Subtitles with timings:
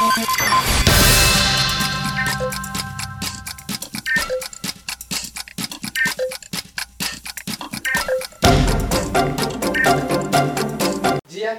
[0.00, 0.08] Dia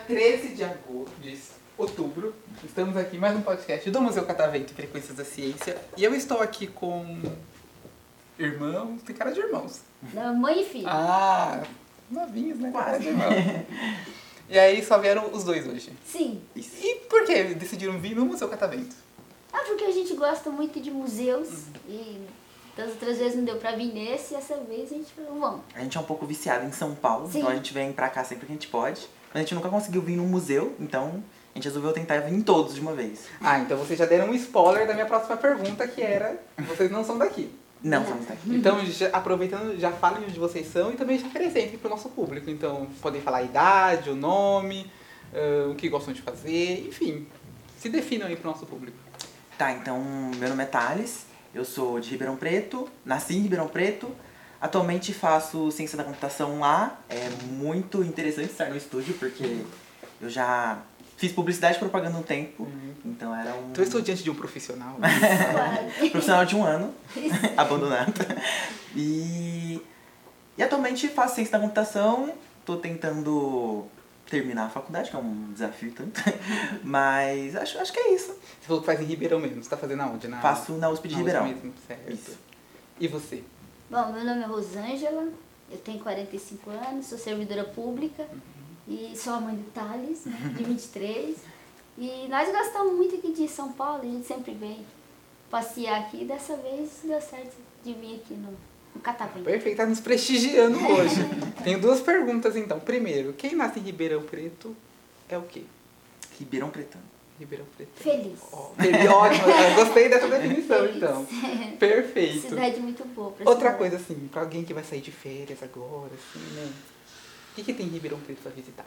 [0.07, 1.37] 13 de agosto, de
[1.77, 2.33] outubro,
[2.63, 5.77] estamos aqui em mais um podcast do Museu Catavento Frequências da Ciência.
[5.95, 7.21] E eu estou aqui com
[8.39, 9.81] irmãos, tem cara de irmãos.
[10.15, 10.87] Não, mãe e filho.
[10.87, 11.61] Ah,
[12.09, 12.71] novinhos, né?
[12.71, 13.35] Cara de irmãos.
[14.51, 15.93] E aí só vieram os dois hoje.
[16.05, 16.41] Sim.
[16.53, 18.93] E por que decidiram vir no Museu Catavento?
[19.53, 21.47] Ah, porque a gente gosta muito de museus
[21.87, 22.19] e
[22.75, 25.61] das outras vezes não deu pra vir nesse e essa vez a gente falou, vamos.
[25.73, 27.39] A gente é um pouco viciado em São Paulo, Sim.
[27.39, 29.07] então a gente vem pra cá sempre que a gente pode.
[29.29, 32.41] Mas a gente nunca conseguiu vir num museu, então a gente resolveu tentar vir em
[32.41, 33.27] todos de uma vez.
[33.39, 37.05] Ah, então vocês já deram um spoiler da minha próxima pergunta, que era: vocês não
[37.05, 37.49] são daqui.
[37.83, 38.17] Não, Não.
[38.25, 38.55] daqui.
[38.55, 42.09] Então, já- aproveitando, já falem onde vocês são e também já apresentem para o nosso
[42.09, 42.49] público.
[42.49, 44.85] Então, podem falar a idade, o nome,
[45.33, 47.25] ah, o que gostam de fazer, enfim.
[47.77, 48.97] Se definam aí para o nosso público.
[49.57, 49.99] Tá, então
[50.37, 54.09] meu nome é Thales, eu sou de Ribeirão Preto, nasci em Ribeirão Preto.
[54.59, 56.99] Atualmente faço ciência da computação lá.
[57.09, 59.61] É muito interessante estar no estúdio, porque
[60.21, 60.79] eu já
[61.21, 62.67] fiz publicidade e propaganda um tempo.
[63.05, 64.97] Então era um Então, eu estou diante de um profissional.
[66.09, 66.91] Profissional de um ano,
[67.55, 68.25] abandonado.
[68.95, 69.79] E,
[70.57, 72.33] e atualmente faço ciência da computação,
[72.65, 73.85] tô tentando
[74.27, 76.19] terminar a faculdade, que é um desafio tanto.
[76.83, 78.31] Mas acho, acho que é isso.
[78.31, 79.57] Você falou que faz em Ribeirão mesmo.
[79.57, 80.27] Você está fazendo aonde?
[80.27, 81.47] Na, Faço na USP de na Ribeirão.
[81.47, 82.11] mesmo, certo.
[82.11, 82.35] Isso.
[82.99, 83.43] E você?
[83.91, 85.27] Bom, meu nome é Rosângela,
[85.69, 88.25] eu tenho 45 anos, sou servidora pública
[88.87, 91.37] e sou a mãe do Thales, né, de 23.
[91.97, 94.85] E nós gostamos muito aqui de São Paulo, a gente sempre vem
[95.49, 98.51] passear aqui e dessa vez deu certo de vir aqui no,
[98.95, 99.43] no Catavento.
[99.45, 101.15] Perfeito, tá nos prestigiando hoje.
[101.63, 102.79] Tenho duas perguntas então.
[102.79, 104.75] Primeiro, quem nasce em Ribeirão Preto
[105.27, 105.63] é o quê?
[106.39, 107.03] Ribeirão Pretano.
[107.37, 107.89] Ribeirão Preto.
[107.95, 108.39] Feliz.
[108.51, 109.45] Ó, feliz, ótimo.
[109.75, 110.95] Gostei dessa definição, Feliz.
[110.95, 111.25] então.
[111.79, 112.49] Perfeito.
[112.49, 115.61] Cidade muito boa pra Outra se coisa, assim, pra alguém que vai sair de férias
[115.63, 116.71] agora, assim, né?
[117.51, 118.85] O que, que tem em Ribeirão Preto pra visitar?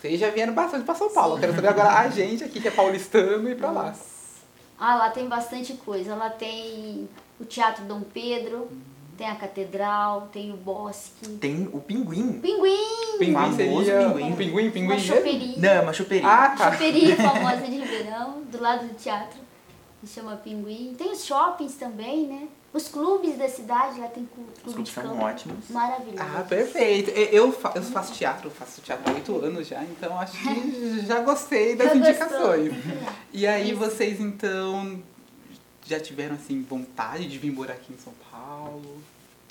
[0.00, 1.36] Vocês já vieram bastante pra São Paulo.
[1.36, 3.94] Eu quero saber agora a gente aqui que é paulistano e pra lá.
[4.78, 6.14] Ah, lá tem bastante coisa.
[6.14, 7.08] Lá tem
[7.40, 8.70] o Teatro Dom Pedro,
[9.16, 11.26] tem a Catedral, tem o Bosque.
[11.38, 12.40] Tem o Pinguim.
[12.40, 13.18] Pinguim!
[13.18, 14.32] Pinguim Famoso seria pinguim.
[14.32, 15.56] um pinguim, pinguim Uma choperia.
[15.58, 16.28] Não, é uma choperia.
[16.28, 16.72] Ah, tá.
[16.72, 19.38] Choperia famosa de Ribeirão, do lado do teatro,
[20.00, 20.94] que chama Pinguim.
[20.96, 22.48] Tem os shoppings também, né?
[22.76, 25.24] Os clubes da cidade, lá tem clu- Os clube clubes de são campo.
[25.24, 25.70] ótimos.
[25.70, 26.18] Maravilhoso.
[26.20, 27.10] Ah, perfeito.
[27.10, 31.20] Eu, fa- eu faço teatro, faço teatro há oito anos já, então acho que já
[31.20, 32.56] gostei das Já gostou?
[32.56, 32.72] indicações.
[33.32, 33.78] E aí Isso.
[33.78, 35.02] vocês então
[35.86, 39.00] já tiveram assim vontade de vir morar aqui em São Paulo?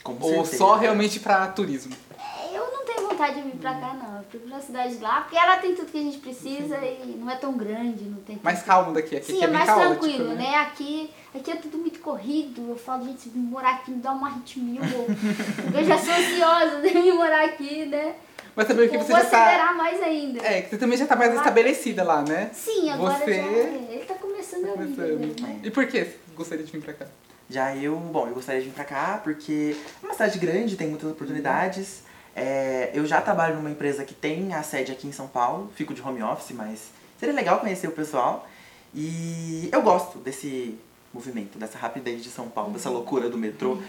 [0.03, 0.57] Com Ou certeza.
[0.57, 1.95] só realmente pra turismo?
[2.19, 4.17] É, Eu não tenho vontade de vir pra cá, não.
[4.17, 7.15] Eu prefiro a cidade de lá, porque ela tem tudo que a gente precisa e
[7.19, 9.99] não é tão grande, não tem Mais calmo daqui, aqui Sim, é é mais caótico,
[10.05, 10.35] tranquilo, né?
[10.35, 10.55] né?
[10.57, 12.69] Aqui, aqui é tudo muito corrido.
[12.69, 14.81] Eu falo, gente, se vir morar aqui me dá uma arritmia.
[14.81, 18.15] ou- Porque eu já sou ansiosa de vir morar aqui, né?
[18.55, 19.43] Mas também que Eu você vou já tá...
[19.43, 20.41] acelerar mais ainda.
[20.45, 22.49] É, que você também já tá mais Lá- estabelecida lá, né?
[22.53, 23.41] Sim, agora Você- já.
[23.41, 23.87] é.
[23.91, 25.17] Ele tá começando a vida Começando.
[25.19, 25.59] dele, né?
[25.63, 27.05] E por que você gostaria de vir pra cá?
[27.49, 30.87] Já eu, bom, eu gostaria de vir pra cá porque é uma cidade grande, tem
[30.87, 32.04] muitas oportunidades.
[32.35, 35.93] É, eu já trabalho numa empresa que tem a sede aqui em São Paulo, fico
[35.93, 38.47] de home office, mas seria legal conhecer o pessoal.
[38.93, 40.77] E eu gosto desse
[41.13, 43.77] movimento, dessa rapidez de São Paulo, dessa loucura do metrô.
[43.77, 43.79] É,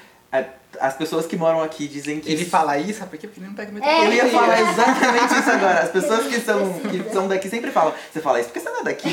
[0.79, 3.27] As pessoas que moram aqui dizem que Ele fala isso, sabe por quê?
[3.27, 3.89] Porque ele não pega metrô.
[3.89, 4.07] É.
[4.07, 5.81] Eu ia falar exatamente isso agora.
[5.81, 7.95] As pessoas que são, que são daqui sempre falam.
[8.13, 9.09] Você fala isso porque você não é daqui.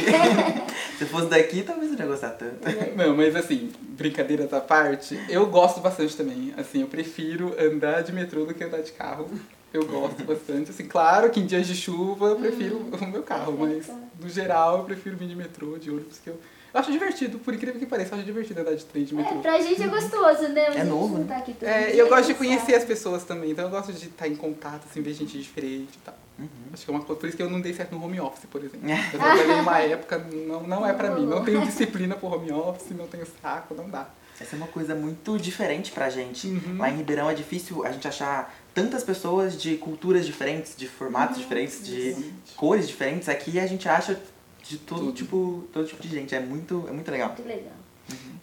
[1.00, 2.58] Se fosse daqui, talvez eu não ia gostar tanto.
[2.98, 6.54] Não, mas assim, brincadeiras à parte, eu gosto bastante também.
[6.58, 9.30] Assim, eu prefiro andar de metrô do que andar de carro.
[9.74, 10.70] Eu gosto bastante.
[10.70, 13.90] Assim, claro que em dias de chuva eu prefiro o meu carro, mas
[14.22, 16.40] no geral eu prefiro vir de metrô, de ônibus, que eu,
[16.74, 19.18] eu acho divertido, por incrível que pareça, eu acho divertido andar de trem, de É,
[19.18, 19.40] metrô.
[19.40, 20.66] pra gente é gostoso, né?
[20.70, 21.26] Mas É novo, não né?
[21.28, 23.70] tá aqui todo É, dia, e eu gosto de conhecer as pessoas também, então eu
[23.72, 26.16] gosto de estar em contato, assim, ver gente diferente e tal.
[26.40, 26.48] Uhum.
[26.74, 28.46] Acho que é uma coisa, por isso que eu não dei certo no home office,
[28.50, 28.80] por exemplo.
[28.90, 32.90] Eu trabalhei numa época, não, não é pra mim, não tenho disciplina pro home office,
[32.98, 34.08] não tenho saco, não dá.
[34.42, 36.48] Essa é uma coisa muito diferente pra gente.
[36.48, 36.78] Uhum.
[36.80, 41.38] Lá em Ribeirão é difícil a gente achar tantas pessoas de culturas diferentes, de formatos
[41.38, 43.30] diferentes, de cores diferentes.
[43.30, 44.20] Aqui a gente acha
[44.64, 45.14] de todo Tudo.
[45.14, 46.34] tipo, todo tipo de gente.
[46.34, 47.30] É muito, é muito legal.
[47.30, 47.74] Muito legal.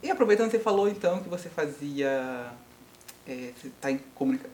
[0.02, 2.52] E aproveitando, você falou então que você fazia.
[3.26, 4.00] É, você está em,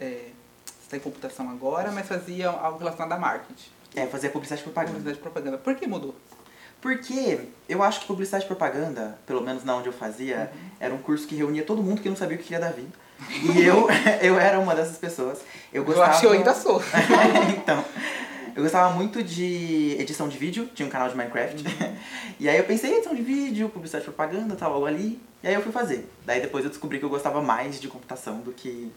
[0.01, 0.29] é,
[0.65, 3.71] você tá em computação agora, mas fazia algo relacionado a marketing.
[3.95, 4.93] É, fazer publicidade e propaganda.
[4.95, 5.59] Publicidade e propaganda.
[5.59, 6.15] Por que mudou?
[6.81, 10.99] Porque eu acho que publicidade e propaganda, pelo menos na onde eu fazia, era um
[10.99, 12.93] curso que reunia todo mundo que não sabia o que ia dar vida.
[13.43, 13.89] E eu,
[14.21, 15.39] eu era uma dessas pessoas.
[15.73, 16.11] Eu Eu gostava...
[16.11, 16.81] acho que eu ainda sou.
[17.57, 17.85] então,
[18.57, 21.63] Eu gostava muito de edição de vídeo, tinha um canal de Minecraft.
[22.41, 25.21] e aí eu pensei, edição de vídeo, publicidade propaganda, tá logo ali.
[25.43, 26.09] E aí eu fui fazer.
[26.25, 28.91] Daí depois eu descobri que eu gostava mais de computação do que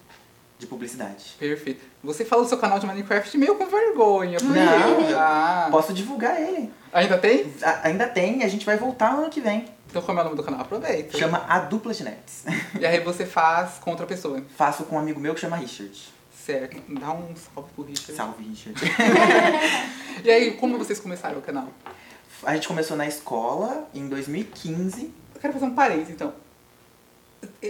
[0.58, 1.36] de publicidade.
[1.38, 1.82] Perfeito.
[2.04, 4.38] Você falou do seu canal de Minecraft meio com vergonha.
[4.40, 5.20] porque- Não.
[5.20, 6.72] Ah, Posso divulgar ele.
[6.94, 7.54] ainda tem?
[7.62, 9.66] A- ainda tem, a gente vai voltar ano que vem.
[9.90, 10.62] Então como é o nome do canal?
[10.62, 11.18] Aproveita.
[11.18, 12.46] Chama A Dupla de Nerds.
[12.80, 14.42] E aí você faz com outra pessoa.
[14.56, 15.98] Faço com um amigo meu que chama Richard.
[16.50, 16.82] Certo.
[17.00, 18.14] Dá um salve pro Richard.
[18.14, 18.80] Salve, Richard.
[20.26, 21.70] E aí, como vocês começaram o canal?
[22.44, 25.14] A gente começou na escola em 2015.
[25.36, 26.34] Eu quero fazer um parênteses, então.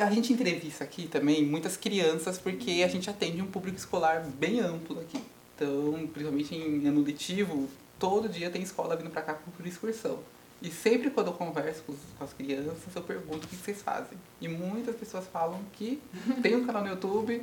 [0.02, 4.62] A gente entrevista aqui também muitas crianças porque a gente atende um público escolar bem
[4.62, 5.22] amplo aqui.
[5.56, 10.20] Então, principalmente em ano letivo, todo dia tem escola vindo pra cá por excursão.
[10.62, 13.82] E sempre quando eu converso com, os- com as crianças, eu pergunto o que vocês
[13.82, 14.18] fazem.
[14.42, 16.02] E muitas pessoas falam que
[16.42, 17.42] tem um canal no YouTube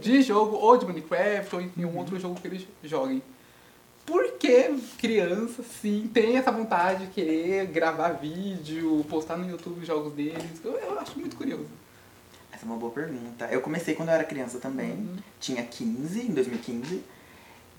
[0.00, 3.22] de jogo, ou de Minecraft, ou em um outro jogo que eles joguem.
[4.06, 9.86] Por que criança, sim, tem essa vontade de querer gravar vídeo, postar no YouTube os
[9.86, 10.60] jogos deles?
[10.62, 11.68] Eu, eu acho muito curioso.
[12.52, 13.46] Essa é uma boa pergunta.
[13.50, 14.90] Eu comecei quando eu era criança também.
[14.92, 15.16] Uhum.
[15.40, 17.02] Tinha 15, em 2015.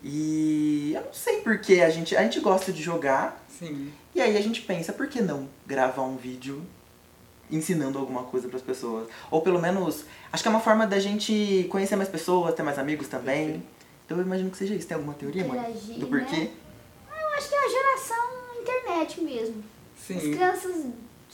[0.03, 3.43] E eu não sei porque a gente, a gente gosta de jogar.
[3.47, 3.91] Sim.
[4.13, 6.61] E aí a gente pensa, por que não gravar um vídeo
[7.51, 9.07] ensinando alguma coisa para as pessoas?
[9.31, 12.77] Ou pelo menos, acho que é uma forma da gente conhecer mais pessoas, ter mais
[12.77, 13.63] amigos também.
[14.05, 14.87] Então eu imagino que seja isso.
[14.87, 15.59] Tem alguma teoria, mãe?
[15.97, 16.35] Do porquê?
[16.37, 16.51] né?
[17.21, 18.25] Eu acho que é a geração
[18.61, 19.63] internet mesmo.
[19.97, 20.31] As Sim.
[20.31, 20.85] crianças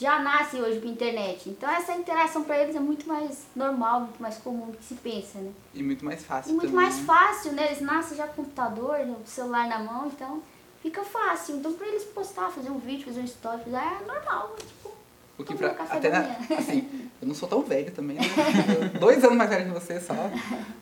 [0.02, 1.48] já nascem hoje com internet.
[1.48, 4.94] Então essa interação para eles é muito mais normal, muito mais comum do que se
[4.96, 5.50] pensa, né?
[5.72, 6.76] E muito mais E fácil muito também.
[6.76, 7.66] mais fácil, né?
[7.66, 9.14] Eles nascem já com computador, né?
[9.24, 10.42] o celular na mão, então
[10.82, 11.56] fica fácil.
[11.56, 14.56] Então pra eles postar, fazer um vídeo, fazer um story, é normal.
[14.58, 14.90] Tipo,
[15.38, 16.28] O que pra, café até da na,
[16.58, 18.24] assim, eu não sou tão velho também, né?
[18.98, 20.14] Dois anos mais velho que você só.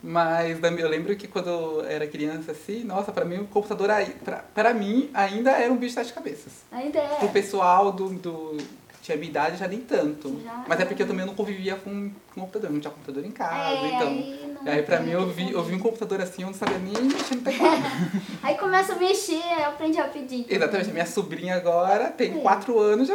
[0.02, 3.88] Mas eu lembro que quando eu era criança, assim, nossa, pra mim o computador,
[4.24, 6.52] pra, pra mim, ainda era um bicho de sete cabeças.
[6.72, 7.28] ainda é.
[7.28, 8.56] pessoal do, do
[9.02, 10.40] tinha minha idade já nem tanto.
[10.44, 10.64] Já.
[10.68, 13.70] Mas é porque eu também não convivia com, com computador, não tinha computador em casa,
[13.86, 14.08] É, então.
[14.08, 16.78] aí, não Aí pra mim eu vi, eu vi um computador assim, eu não sabia
[16.78, 17.82] nem mexer no teclado.
[18.42, 20.44] Aí começa a mexer, aí aprende rapidinho.
[20.48, 22.40] Exatamente, a minha sobrinha agora tem É.
[22.42, 23.14] 4 anos, já.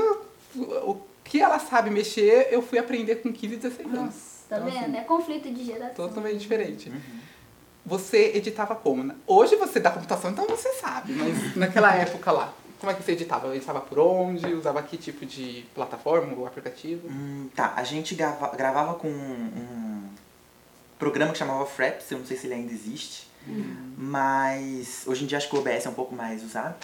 [0.58, 4.00] O que ela sabe mexer, eu fui aprender com 15, 16 anos.
[4.06, 4.84] Nossa, tá Então, vendo?
[4.86, 6.08] assim, É conflito de geração.
[6.08, 6.90] Totalmente diferente.
[6.90, 7.20] Uhum.
[7.86, 9.04] Você editava como?
[9.04, 9.14] né?
[9.28, 12.52] Hoje você dá computação, então você sabe, mas naquela época lá,
[12.86, 13.56] como é que você editava?
[13.56, 14.46] Editava por onde?
[14.54, 17.08] Usava que tipo de plataforma ou aplicativo?
[17.10, 20.04] Hum, tá, a gente grava- gravava com um, um
[21.00, 23.28] programa que chamava Fraps, eu não sei se ele ainda existe,
[23.98, 26.76] mas hoje em dia acho que o OBS é um pouco mais usado.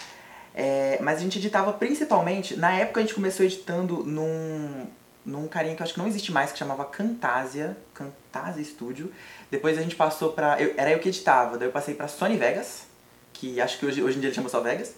[0.54, 4.86] É, mas a gente editava principalmente, na época a gente começou editando num,
[5.24, 9.10] num carinha que eu acho que não existe mais, que chamava Camtasia, Camtasia Studio.
[9.50, 10.60] Depois a gente passou pra.
[10.60, 12.82] eu- era eu que editava, daí eu passei pra Sony Vegas,
[13.32, 14.94] que acho que hoje, hoje em dia ele chama só Vegas.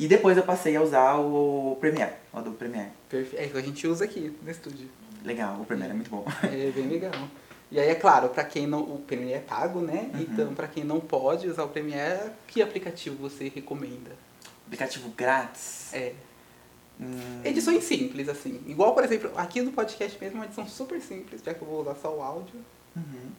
[0.00, 2.88] E depois eu passei a usar o Premiere, o Adobe Premiere.
[3.06, 3.42] Perfeito.
[3.42, 4.88] É que a gente usa aqui no estúdio.
[5.22, 6.24] Legal, o Premiere é muito bom.
[6.42, 7.12] É bem legal.
[7.70, 8.80] E aí, é claro, pra quem não.
[8.80, 10.10] O Premiere é pago, né?
[10.14, 10.20] Uhum.
[10.22, 14.12] Então, pra quem não pode usar o Premiere, que aplicativo você recomenda?
[14.66, 15.92] Aplicativo grátis.
[15.92, 16.14] É.
[16.98, 18.58] Hum, Edições simples, assim.
[18.66, 21.82] Igual, por exemplo, aqui no podcast mesmo, uma edição super simples, já que eu vou
[21.82, 22.54] usar só o áudio.
[22.96, 23.30] uhum.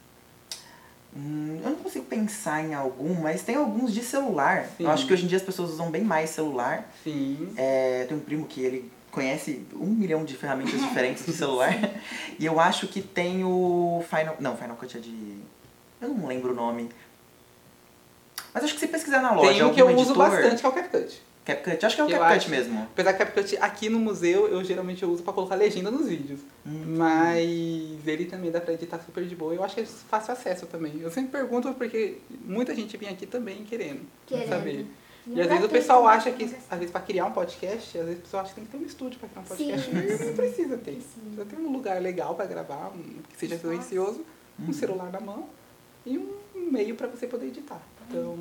[1.15, 4.65] Hum, eu não consigo pensar em algum, mas tem alguns de celular.
[4.77, 4.85] Sim.
[4.85, 6.89] Eu acho que hoje em dia as pessoas usam bem mais celular.
[7.03, 7.53] Sim.
[7.57, 11.73] É, tem um primo que ele conhece um milhão de ferramentas diferentes de celular.
[12.39, 14.37] e eu acho que tem o Final.
[14.39, 15.37] Não, Final Cut é de.
[15.99, 16.89] Eu não lembro o nome.
[18.53, 19.49] Mas acho que se pesquisar na loja.
[19.49, 21.21] Tem um que eu algum uso editor- bastante, que é o CapCut.
[21.44, 22.50] CapCut, acho que é o Eu CapCut acho.
[22.52, 22.83] mesmo.
[22.83, 26.40] Apesar que CapCut aqui no museu, eu geralmente eu uso pra colocar legenda nos vídeos.
[26.66, 26.95] Hum.
[26.98, 29.54] Mas ele também dá pra editar super de boa.
[29.54, 31.00] Eu acho que é fácil acesso também.
[31.02, 34.50] Eu sempre pergunto porque muita gente vem aqui também querendo, Querendo.
[34.50, 34.86] saber.
[35.28, 38.06] E E às vezes o pessoal acha que, às vezes, pra criar um podcast, às
[38.06, 39.90] vezes o pessoal acha que tem que ter um estúdio pra criar um podcast.
[39.90, 40.94] Sim, não precisa ter.
[41.02, 41.33] Sim.
[41.38, 44.26] Já tem um lugar legal pra gravar, um, que seja silencioso,
[44.60, 44.74] um Uhum.
[44.74, 45.48] celular na mão
[46.06, 46.33] e um
[46.71, 47.81] meio pra você poder editar.
[48.11, 48.37] Então,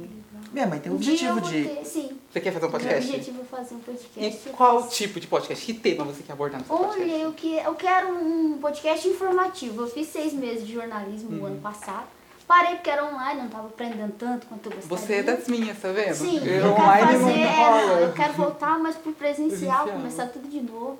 [0.53, 1.65] Minha mãe tem o Um objetivo de.
[1.65, 2.19] ter, sim.
[2.31, 3.09] você quer fazer um Meu podcast?
[3.11, 4.49] objetivo é fazer um podcast.
[4.49, 4.95] E qual faço.
[4.97, 5.65] tipo de podcast?
[5.67, 7.03] Que tema você quer abordar no seu podcast?
[7.03, 9.83] Olha, eu, que, eu quero um podcast informativo.
[9.83, 11.47] Eu fiz seis meses de jornalismo no Uhum.
[11.47, 12.07] ano passado.
[12.49, 14.99] Parei porque era online, não estava aprendendo tanto quanto eu gostaria.
[15.07, 16.15] Você é das minhas, tá vendo?
[16.17, 19.87] Sim, Eu eu quero online fazer, não é, eu quero voltar mais pro presencial, Presencial.
[19.89, 20.99] começar tudo de novo.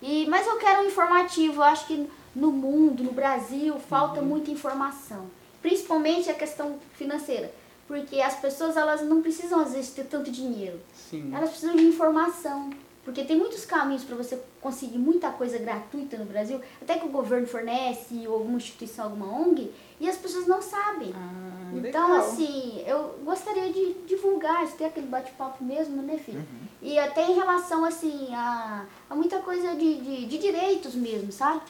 [0.00, 4.26] E, mas eu quero um informativo, eu acho que no mundo, no Brasil, falta Uhum.
[4.26, 5.26] muita informação.
[5.60, 7.52] Principalmente a questão financeira.
[7.86, 10.80] Porque as pessoas elas não precisam às vezes ter tanto dinheiro.
[10.94, 11.34] Sim.
[11.34, 12.70] Elas precisam de informação.
[13.04, 17.08] Porque tem muitos caminhos para você conseguir muita coisa gratuita no Brasil, até que o
[17.08, 21.12] governo fornece, ou alguma instituição, alguma ONG, e as pessoas não sabem.
[21.12, 22.12] Ah, Então, legal.
[22.20, 26.38] assim, eu gostaria de divulgar, de ter aquele bate-papo mesmo, né, filho?
[26.38, 26.68] Uhum.
[26.80, 31.60] E até em relação, assim, a, a muita coisa de, de, de direitos mesmo, sabe?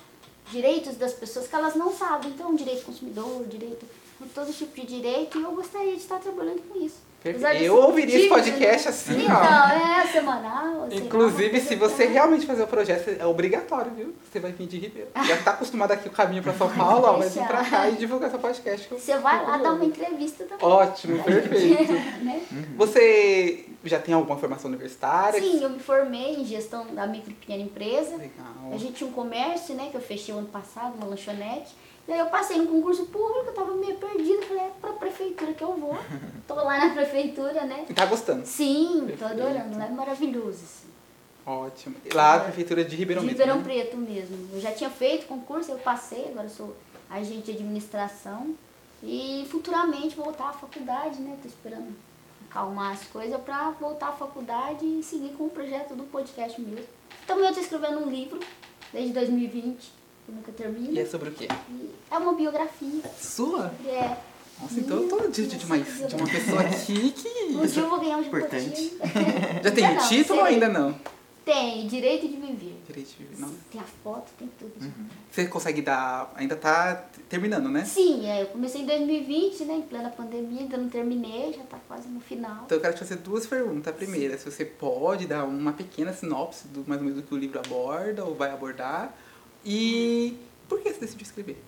[0.50, 2.30] Direitos das pessoas que elas não sabem.
[2.32, 3.86] Então, direito do consumidor, direito,
[4.28, 7.12] todo tipo de direito, e eu gostaria de estar trabalhando com isso.
[7.60, 8.90] Eu ouviria esse tímida, podcast né?
[8.90, 10.00] assim, Então, ó.
[10.00, 10.88] é semanal.
[10.90, 12.12] Inclusive, se você assim.
[12.12, 14.12] realmente fazer o projeto, é obrigatório, viu?
[14.28, 15.08] Você vai vir de Ribeiro.
[15.24, 17.92] Já tá acostumado aqui o caminho pra São Paulo, ó, vai vir pra cá e
[17.92, 18.88] divulgar seu podcast.
[18.90, 20.66] Você vai lá dar uma entrevista também.
[20.66, 21.92] Ótimo, perfeito.
[22.24, 22.42] né?
[22.76, 25.40] Você já tem alguma formação universitária?
[25.40, 28.16] Sim, eu me formei em gestão da micro e pequena empresa.
[28.16, 28.72] Legal.
[28.72, 31.72] A gente tinha um comércio, né, que eu fechei o ano passado, uma lanchonete.
[32.12, 35.54] E aí eu passei no concurso público, eu tava meio perdida, falei, é pra prefeitura
[35.54, 35.96] que eu vou.
[36.46, 37.86] Tô lá na prefeitura, né?
[37.88, 38.44] E tá gostando?
[38.44, 39.24] Sim, tô Perfeito.
[39.24, 40.88] adorando, lá é maravilhoso, assim.
[41.46, 41.96] Ótimo.
[42.04, 43.64] E Lá, a prefeitura de Ribeirão De mesmo, Ribeirão né?
[43.64, 44.50] Preto mesmo.
[44.52, 46.76] Eu já tinha feito concurso, eu passei, agora eu sou
[47.08, 48.54] agente de administração.
[49.02, 51.38] E futuramente voltar à faculdade, né?
[51.40, 51.96] Tô esperando
[52.50, 56.84] acalmar as coisas pra voltar à faculdade e seguir com o projeto do podcast mesmo.
[57.26, 58.38] Também eu tô escrevendo um livro
[58.92, 60.92] desde 2020, que nunca termina.
[60.92, 61.48] E é sobre o quê?
[62.10, 63.02] É uma biografia.
[63.18, 63.72] Sua?
[63.86, 64.16] É.
[64.60, 67.28] Nossa, então eu tô diante de uma, de uma pessoa aqui que...
[67.52, 68.96] Um dia eu vou ganhar um Importante.
[69.62, 70.98] Já tem o título ou ainda não?
[71.44, 72.80] Tem, direito de viver.
[72.86, 73.52] Direito de viver, não.
[73.70, 74.72] Tem a foto, tem tudo.
[75.30, 76.32] Você consegue dar...
[76.36, 77.84] Ainda tá terminando, né?
[77.84, 81.78] Sim, é, eu comecei em 2020, né, em plena pandemia, ainda não terminei, já tá
[81.88, 82.62] quase no final.
[82.64, 83.92] Então eu quero te fazer duas perguntas.
[83.92, 87.34] A primeira, se você pode dar uma pequena sinopse do mais ou menos do que
[87.34, 89.12] o livro aborda ou vai abordar.
[89.64, 90.38] E
[90.68, 91.62] por que você decidiu escrever?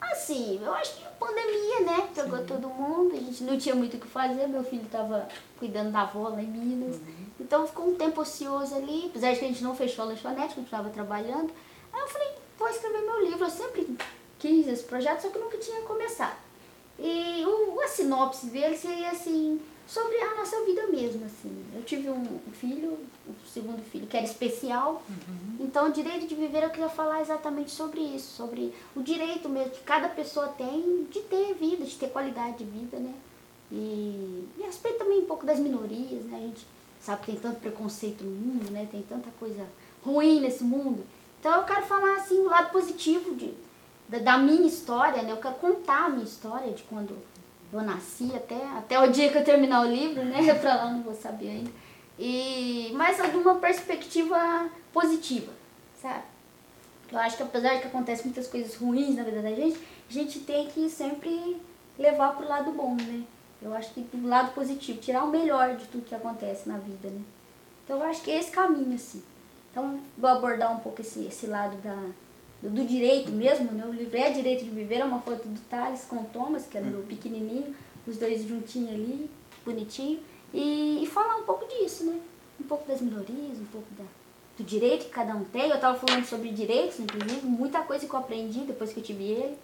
[0.00, 3.96] Assim, eu acho que a pandemia, né, pegou todo mundo, a gente não tinha muito
[3.96, 7.00] o que fazer, meu filho tava cuidando da avó lá em Minas.
[7.40, 10.54] Então ficou um tempo ocioso ali, apesar de que a gente não fechou a lanchonete,
[10.54, 11.52] continuava trabalhando.
[11.92, 13.96] Aí eu falei, vou escrever meu livro, eu sempre
[14.38, 16.36] quis esse projeto, só que nunca tinha começado.
[16.98, 21.64] E o, a sinopse dele seria assim, sobre a nossa vida mesmo, assim.
[21.74, 22.98] Eu tive um filho,
[23.28, 25.02] o segundo filho, que era especial.
[25.60, 29.72] Então, o direito de viver, eu queria falar exatamente sobre isso, sobre o direito mesmo
[29.72, 33.12] que cada pessoa tem de ter vida, de ter qualidade de vida, né?
[33.70, 36.36] E, e respeito também um pouco das minorias, né?
[36.36, 36.66] A gente
[37.00, 38.86] sabe que tem tanto preconceito no mundo, né?
[38.90, 39.66] Tem tanta coisa
[40.04, 41.04] ruim nesse mundo.
[41.40, 43.52] Então, eu quero falar, assim, o lado positivo de,
[44.08, 45.32] da, da minha história, né?
[45.32, 47.16] Eu quero contar a minha história de quando
[47.72, 50.52] eu nasci até, até o dia que eu terminar o livro, né?
[50.60, 51.70] Pra lá não vou saber ainda.
[52.18, 55.52] E, mas de uma perspectiva positiva,
[56.00, 56.24] sabe?
[57.10, 60.12] Eu acho que apesar de que acontecem muitas coisas ruins na vida da gente, a
[60.12, 61.60] gente tem que sempre
[61.98, 63.24] levar pro lado bom, né?
[63.60, 67.08] Eu acho que do lado positivo, tirar o melhor de tudo que acontece na vida,
[67.08, 67.22] né?
[67.84, 69.22] Então eu acho que é esse caminho, assim.
[69.70, 71.96] Então vou abordar um pouco esse, esse lado da,
[72.62, 73.84] do, do direito mesmo, né?
[73.84, 76.78] O livro é Direito de Viver, é uma foto do Thales com o Thomas, que
[76.78, 77.74] era meu pequenininho,
[78.06, 79.28] os dois juntinhos ali,
[79.64, 80.20] bonitinho.
[80.54, 82.20] E, e falar um pouco disso, né?
[82.60, 84.04] Um pouco das minorias, um pouco da,
[84.56, 85.70] do direito que cada um tem.
[85.70, 89.24] Eu tava falando sobre direitos, inclusive, muita coisa que eu aprendi depois que eu tive
[89.24, 89.58] ele.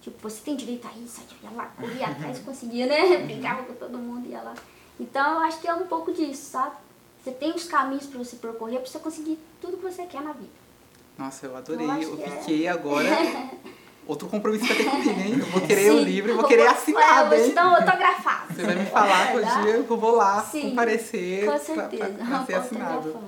[0.00, 3.18] Tipo, você tem direito a isso, ia lá, corria atrás, conseguia, né?
[3.18, 4.54] Brigava com todo mundo, ia lá.
[4.98, 6.76] Então, eu acho que é um pouco disso, sabe?
[7.22, 10.32] Você tem os caminhos para você percorrer para você conseguir tudo que você quer na
[10.32, 10.67] vida.
[11.18, 11.86] Nossa, eu adorei.
[11.86, 12.30] Eu Eu, que é.
[12.30, 13.08] fiquei agora.
[14.06, 15.36] Outro compromisso vai ter comigo, hein?
[15.38, 16.04] Eu vou querer o Sim.
[16.04, 17.54] livro e vou querer assinado, É, eu vou te hein?
[17.54, 18.54] dar um autografado.
[18.54, 19.60] Você vai me falar que o Tá?
[19.60, 22.04] dia que eu vou lá Sim, comparecer Com certeza.
[22.14, 23.18] pra, pra ser assinado.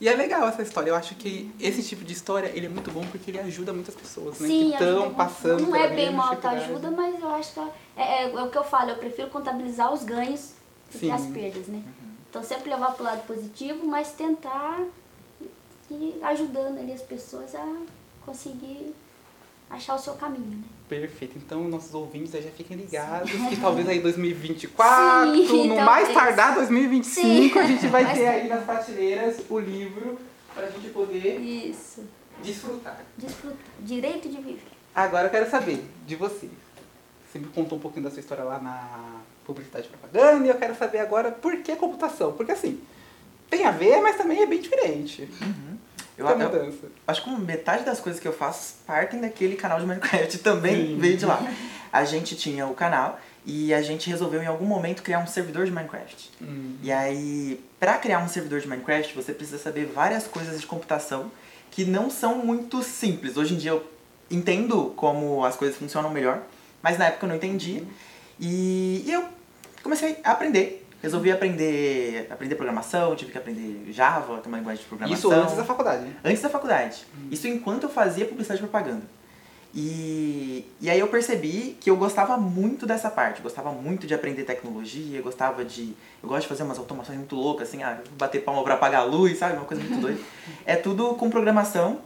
[0.00, 0.90] E é legal essa história.
[0.90, 3.94] Eu acho que esse tipo de história ele é muito bom porque ele ajuda muitas
[3.96, 4.46] pessoas, né?
[4.46, 7.60] Sim, que estão passando Não é bem uma autoajuda, mas eu acho que
[7.96, 10.52] é, é, é o que eu falo, eu prefiro contabilizar os ganhos
[10.92, 11.10] do que Sim.
[11.10, 11.82] as perdas, né?
[12.30, 14.78] Então sempre levar pro lado positivo, mas tentar
[15.94, 17.76] ir ajudando ali as pessoas a
[18.24, 18.94] conseguir
[19.68, 20.64] achar o seu caminho, né?
[20.88, 21.38] Perfeito.
[21.38, 25.84] Então, nossos ouvintes aí já fiquem ligados que talvez aí 2024, Sim, no talvez.
[25.84, 30.18] mais tardar 2025, a gente vai ter aí nas prateleiras o livro
[30.52, 32.04] pra gente poder Isso.
[32.42, 33.00] desfrutar.
[33.16, 33.58] Desfrutar.
[33.78, 34.62] Direito de viver.
[34.92, 36.50] Agora eu quero saber de você.
[37.30, 40.56] Você me contou um pouquinho da sua história lá na publicidade e propaganda e eu
[40.56, 42.32] quero saber agora por que computação.
[42.32, 42.80] Porque assim,
[43.48, 45.28] tem a ver, mas também é bem diferente.
[46.20, 46.74] Eu, eu-
[47.06, 50.98] acho que metade das coisas que eu faço partem daquele canal de Minecraft também Sim.
[50.98, 51.42] veio de lá.
[51.92, 55.64] A gente tinha o canal e a gente resolveu em algum momento criar um servidor
[55.64, 56.30] de Minecraft.
[56.42, 56.76] Hum.
[56.82, 61.30] E aí, para criar um servidor de Minecraft, você precisa saber várias coisas de computação
[61.70, 63.36] que não são muito simples.
[63.36, 63.84] Hoje em dia eu
[64.30, 66.42] entendo como as coisas funcionam melhor,
[66.82, 67.82] mas na época eu não entendia.
[68.38, 69.24] E, e eu
[69.82, 74.82] comecei a aprender Resolvi aprender, aprender programação, tive que aprender Java, que é uma linguagem
[74.82, 75.30] de programação.
[75.30, 76.06] Isso antes da faculdade.
[76.22, 77.06] Antes da faculdade.
[77.30, 79.02] Isso enquanto eu fazia publicidade e propaganda.
[79.74, 84.42] E, e aí eu percebi que eu gostava muito dessa parte, gostava muito de aprender
[84.42, 85.94] tecnologia, gostava de.
[86.22, 89.04] Eu gosto de fazer umas automações muito loucas, assim, ah, bater palma pra apagar a
[89.04, 89.56] luz, sabe?
[89.56, 90.20] Uma coisa muito doida.
[90.66, 92.00] É tudo com programação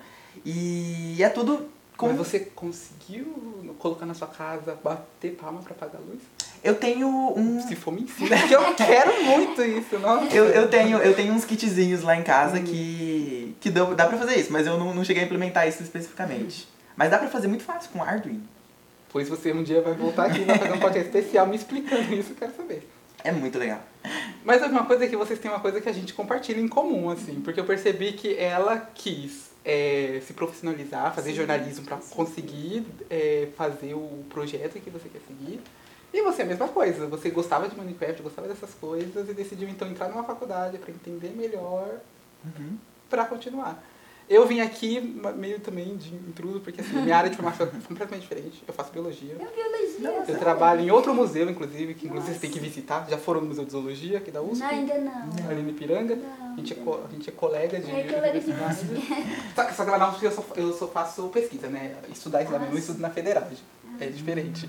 [0.45, 2.09] e é tudo com.
[2.09, 6.21] Mas você conseguiu colocar na sua casa, bater palma pra apagar a luz?
[6.65, 7.61] Eu tenho um.
[7.61, 10.27] Se for mentira, que eu quero muito isso, não?
[10.29, 14.17] Eu, eu, tenho, eu tenho uns kitzinhos lá em casa que, que dá, dá pra
[14.17, 16.67] fazer isso, mas eu não, não cheguei a implementar isso especificamente.
[16.97, 18.49] Mas dá pra fazer muito fácil com Arduino.
[19.11, 22.15] Pois você um dia vai voltar aqui e vai fazer um podcast especial me explicando
[22.15, 22.89] isso, eu quero saber.
[23.23, 23.81] É muito legal.
[24.43, 27.11] Mas uma coisa é que vocês têm uma coisa que a gente compartilha em comum,
[27.11, 32.85] assim, porque eu percebi que ela quis é, se profissionalizar, fazer Sim, jornalismo para conseguir
[33.09, 35.61] é, fazer o projeto que você quer seguir.
[36.17, 39.69] E você é a mesma coisa, você gostava de Minecraft, gostava dessas coisas e decidiu
[39.69, 41.89] então entrar numa faculdade para entender melhor
[42.45, 42.77] Uhum.
[43.11, 43.83] para continuar.
[44.29, 45.01] Eu vim aqui
[45.37, 48.63] meio também de intruso, porque assim, minha área de formação é completamente diferente.
[48.67, 49.33] Eu faço biologia.
[49.33, 50.25] Eu biologia.
[50.29, 53.07] Eu trabalho em outro museu, inclusive, que inclusive vocês têm que visitar.
[53.11, 54.61] Já foram no Museu de Zoologia aqui da USP?
[54.61, 55.51] Não, ainda não.
[55.51, 56.17] Ali no Ipiranga.
[56.17, 56.53] Não.
[56.55, 58.47] A gente é, a gente é colega de É colega de.
[59.55, 61.97] Só que, só que lá não, porque eu só, eu só faço pesquisa, né?
[62.11, 62.81] Estudar isso lá Ah, mesmo, eu sim.
[62.83, 63.47] estudo na Federal.
[64.01, 64.69] É diferente.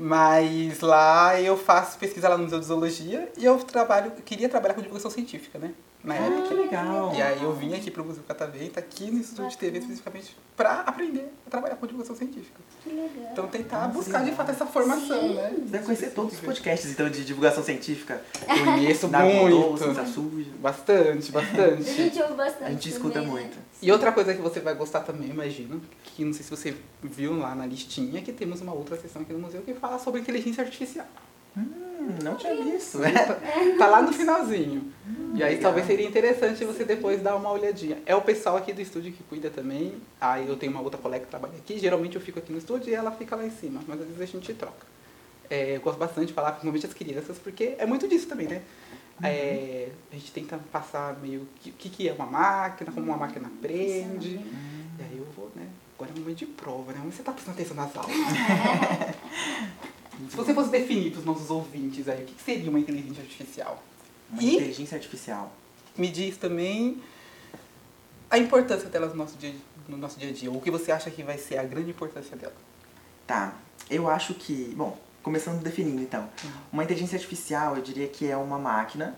[0.00, 4.72] Mas lá eu faço pesquisa lá no Museu de Zoologia e eu trabalho, queria trabalhar
[4.72, 5.74] com divulgação científica, né?
[6.02, 6.42] Na época.
[6.44, 7.14] Ah, que legal.
[7.14, 10.80] E aí eu vim aqui pro Museu Catavento, aqui no Instituto de TV especificamente, pra
[10.80, 12.58] aprender a trabalhar com divulgação científica.
[12.82, 13.28] Que legal.
[13.32, 15.34] Então tentar Nossa, buscar de fato essa formação, Sim.
[15.34, 15.50] né?
[15.56, 18.22] Você deve conhecer todos os podcasts, então, de divulgação científica.
[18.46, 19.78] Conheço muito.
[20.06, 20.50] Suja.
[20.60, 21.82] Bastante, A bastante.
[21.94, 22.64] gente ouve bastante.
[22.64, 23.40] A gente escuta também, né?
[23.40, 23.58] muito.
[23.82, 27.38] E outra coisa que você vai gostar também, imagino, que não sei se você viu
[27.38, 30.62] lá na listinha, que temos uma outra sessão aqui no museu que fala sobre inteligência
[30.62, 31.06] artificial.
[31.56, 32.98] Hum, não tinha visto.
[33.78, 34.92] Tá lá no finalzinho.
[35.34, 35.62] E aí Legal.
[35.62, 37.98] talvez seria interessante você depois dar uma olhadinha.
[38.04, 39.94] É o pessoal aqui do estúdio que cuida também.
[40.20, 41.78] Aí eu tenho uma outra colega que trabalha aqui.
[41.78, 43.80] Geralmente eu fico aqui no estúdio e ela fica lá em cima.
[43.86, 44.86] Mas às vezes a gente troca.
[45.48, 48.62] É, eu gosto bastante de falar, principalmente as crianças, porque é muito disso também, né?
[49.22, 53.16] É, a gente tenta passar meio o que, que, que é uma máquina, como uma
[53.16, 54.36] máquina aprende.
[54.98, 55.66] E aí eu vou, né?
[55.96, 57.00] Agora é um momento de prova, né?
[57.04, 58.10] Onde você tá prestando atenção nas aulas?
[60.28, 63.82] Se você fosse definir para os nossos ouvintes aí, o que seria uma inteligência artificial?
[64.30, 65.52] Uma E- inteligência artificial.
[65.96, 67.00] Me diz também
[68.30, 69.54] a importância dela no nosso dia,
[69.88, 70.50] no nosso dia a dia.
[70.50, 72.54] Ou o que você acha que vai ser a grande importância dela?
[73.26, 73.54] Tá,
[73.88, 74.72] eu acho que.
[74.76, 76.28] Bom, começando definindo então.
[76.72, 79.14] Uma inteligência artificial, eu diria que é uma máquina.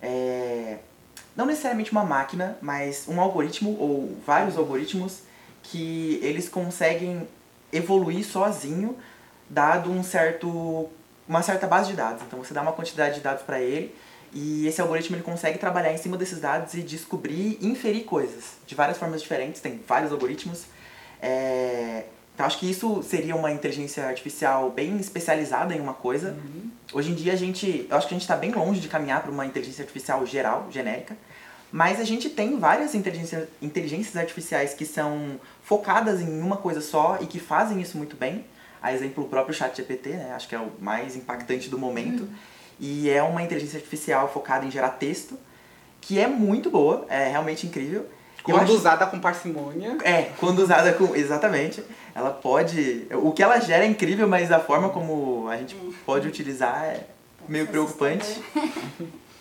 [0.00, 0.78] é,
[1.36, 5.20] Não necessariamente uma máquina, mas um algoritmo ou vários algoritmos
[5.62, 7.28] que eles conseguem
[7.72, 8.96] evoluir sozinho,
[9.48, 10.88] dado um certo.
[11.28, 12.22] uma certa base de dados.
[12.26, 13.94] Então você dá uma quantidade de dados para ele
[14.32, 18.74] e esse algoritmo ele consegue trabalhar em cima desses dados e descobrir, inferir coisas de
[18.74, 19.60] várias formas diferentes.
[19.60, 20.64] Tem vários algoritmos.
[21.20, 26.36] É, Então acho que isso seria uma inteligência artificial bem especializada em uma coisa.
[26.92, 29.22] Hoje em dia a gente, eu acho que a gente está bem longe de caminhar
[29.22, 31.16] para uma inteligência artificial geral, genérica.
[31.70, 37.18] Mas a gente tem várias inteligência, inteligências artificiais que são focadas em uma coisa só
[37.20, 38.44] e que fazem isso muito bem.
[38.82, 40.32] A exemplo, o próprio ChatGPT, né?
[40.34, 42.28] Acho que é o mais impactante do momento.
[42.80, 45.36] E é uma inteligência artificial focada em gerar texto,
[46.00, 48.06] que é muito boa, é realmente incrível.
[48.42, 49.98] Quando acho- usada com parcimônia.
[50.04, 51.14] é, quando usada com.
[51.14, 51.82] Exatamente.
[52.14, 53.06] Ela pode.
[53.12, 55.74] O que ela gera é incrível, mas a forma como a gente
[56.06, 57.04] pode utilizar é
[57.48, 58.40] meio preocupante.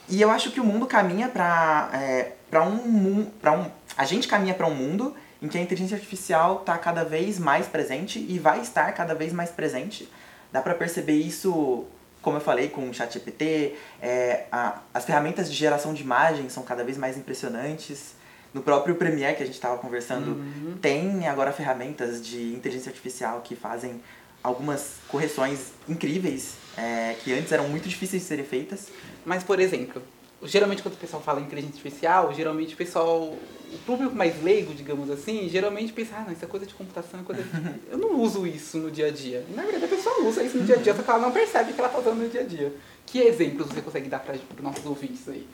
[0.10, 3.32] E eu acho que o mundo caminha pra, é, um mundo.
[3.45, 7.38] Um, a gente caminha pra um mundo em que a inteligência artificial tá cada vez
[7.39, 10.10] mais presente e vai estar cada vez mais presente.
[10.52, 11.86] Dá pra perceber isso,
[12.21, 13.76] como eu falei, com o ChatGPT.
[14.02, 18.15] É, a- as ferramentas de geração de imagens são cada vez mais impressionantes.
[18.54, 20.78] No próprio Premiere que a gente estava conversando, Uhum.
[20.82, 24.02] tem agora ferramentas de inteligência artificial que fazem
[24.41, 28.88] algumas correções incríveis é, que antes eram muito difíceis de serem feitas.
[29.26, 30.02] Mas, por exemplo,
[30.43, 34.73] geralmente quando o pessoal fala em inteligência artificial, geralmente o pessoal, o público mais leigo,
[34.73, 37.50] digamos assim, geralmente pensa, ah, não, isso é coisa de computação, é coisa de...
[37.91, 39.45] Eu não uso isso no dia a dia.
[39.56, 41.73] Na verdade, a pessoa usa isso no dia a dia, só que ela não percebe
[41.73, 42.73] que ela tá usando no dia a dia.
[43.06, 45.47] Que exemplos você consegue dar para os nossos ouvintes aí?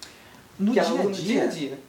[0.60, 1.80] No dia ela a usa no dia a dia, dia.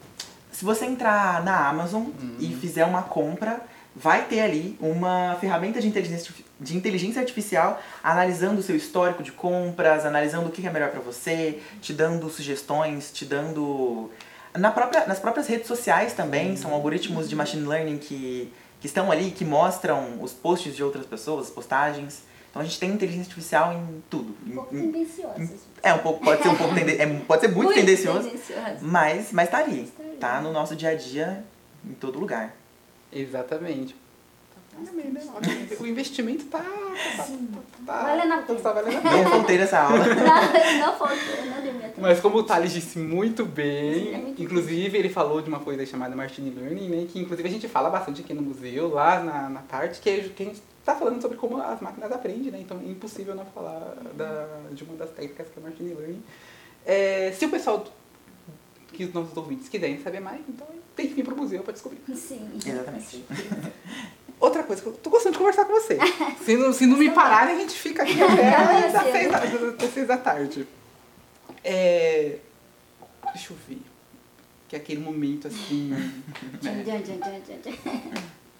[0.51, 2.07] se você entrar na Amazon
[2.39, 3.61] e fizer uma compra,
[3.95, 9.31] vai ter ali uma ferramenta de inteligência, de inteligência artificial analisando o seu histórico de
[9.31, 14.11] compras, analisando o que é melhor para você, te dando sugestões, te dando.
[14.53, 19.11] Na própria, nas próprias redes sociais também, são algoritmos de machine learning que, que estão
[19.11, 22.23] ali, que mostram os posts de outras pessoas, as postagens.
[22.49, 24.33] Então a gente tem inteligência artificial em tudo.
[24.47, 25.53] Um pouco em- tendenciosa.
[25.83, 28.77] é, um pouco, pode ser um pouco, tende, é, pode ser muito, tendencioso, tendenciosa.
[28.81, 29.81] mas, mas tá ali.
[29.83, 30.17] Está ali.
[30.17, 31.43] Tá no nosso dia a dia,
[31.85, 32.55] em todo lugar.
[33.11, 33.93] Exatamente.
[33.93, 35.67] Tá né?
[35.79, 36.59] O investimento tá.
[37.17, 37.49] tá, Sim.
[37.85, 38.59] tá Valendo a pena.
[38.59, 39.29] tá valendo a Não pena.
[39.29, 40.03] faltei nessa aula.
[40.15, 40.15] Não,
[40.79, 42.01] não não tempo.
[42.01, 45.59] Mas como o Thales disse muito bem, Sim, é muito inclusive ele falou de uma
[45.59, 47.07] coisa chamada Machine Learning, né?
[47.09, 50.19] Que inclusive a gente fala bastante aqui no museu, lá na, na parte, que, é,
[50.29, 52.59] que a gente está falando sobre como as máquinas aprendem, né?
[52.59, 56.23] Então é impossível não falar da, de uma das técnicas que é Machine Learning.
[56.85, 57.85] É, se o pessoal
[58.91, 61.73] que os nossos ouvintes quiserem saber mais, então tem que vir para o museu para
[61.73, 61.99] descobrir.
[62.15, 62.49] Sim.
[62.65, 63.23] Exatamente.
[64.39, 65.97] Outra coisa que eu tô gostando de conversar com você.
[66.43, 69.39] Se não, se não me pararem, a gente fica aqui até das seis da,
[69.71, 70.67] das seis da tarde.
[71.63, 72.37] É,
[73.33, 73.81] deixa eu ver.
[74.67, 75.89] Que é aquele momento assim.
[75.89, 76.13] né?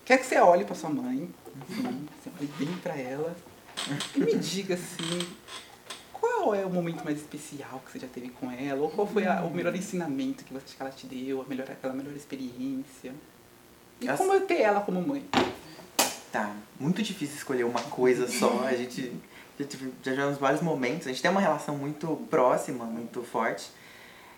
[0.05, 1.29] Quer que você olhe pra sua mãe,
[1.69, 3.35] assim, você olhe bem pra ela
[4.15, 5.27] e me diga assim,
[6.45, 8.79] qual é o momento mais especial que você já teve com ela?
[8.79, 11.45] Ou qual foi a- o melhor ensinamento que você acha que ela te deu, a
[11.45, 13.13] melhor, aquela melhor experiência?
[13.99, 15.25] E Essa- como é ter ela como mãe?
[16.31, 18.63] Tá, muito difícil escolher uma coisa só.
[18.63, 19.11] A gente
[19.59, 21.07] já, tive- já tivemos vários momentos.
[21.07, 23.71] A gente tem uma relação muito próxima, muito forte.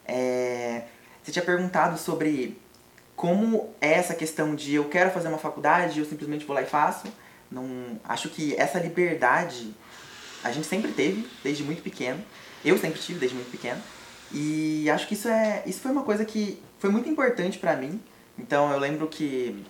[0.06, 0.84] É,
[1.22, 2.58] você tinha perguntado sobre
[3.18, 6.66] como é essa questão de eu quero fazer uma faculdade eu simplesmente vou lá e
[6.66, 7.08] faço.
[7.52, 9.74] Não, acho que essa liberdade
[10.44, 12.20] a gente sempre teve, desde muito pequeno.
[12.64, 13.82] Eu sempre tive, desde muito pequeno.
[14.32, 18.00] E acho que isso, é, isso foi uma coisa que foi muito importante pra mim.
[18.38, 19.64] Então eu lembro que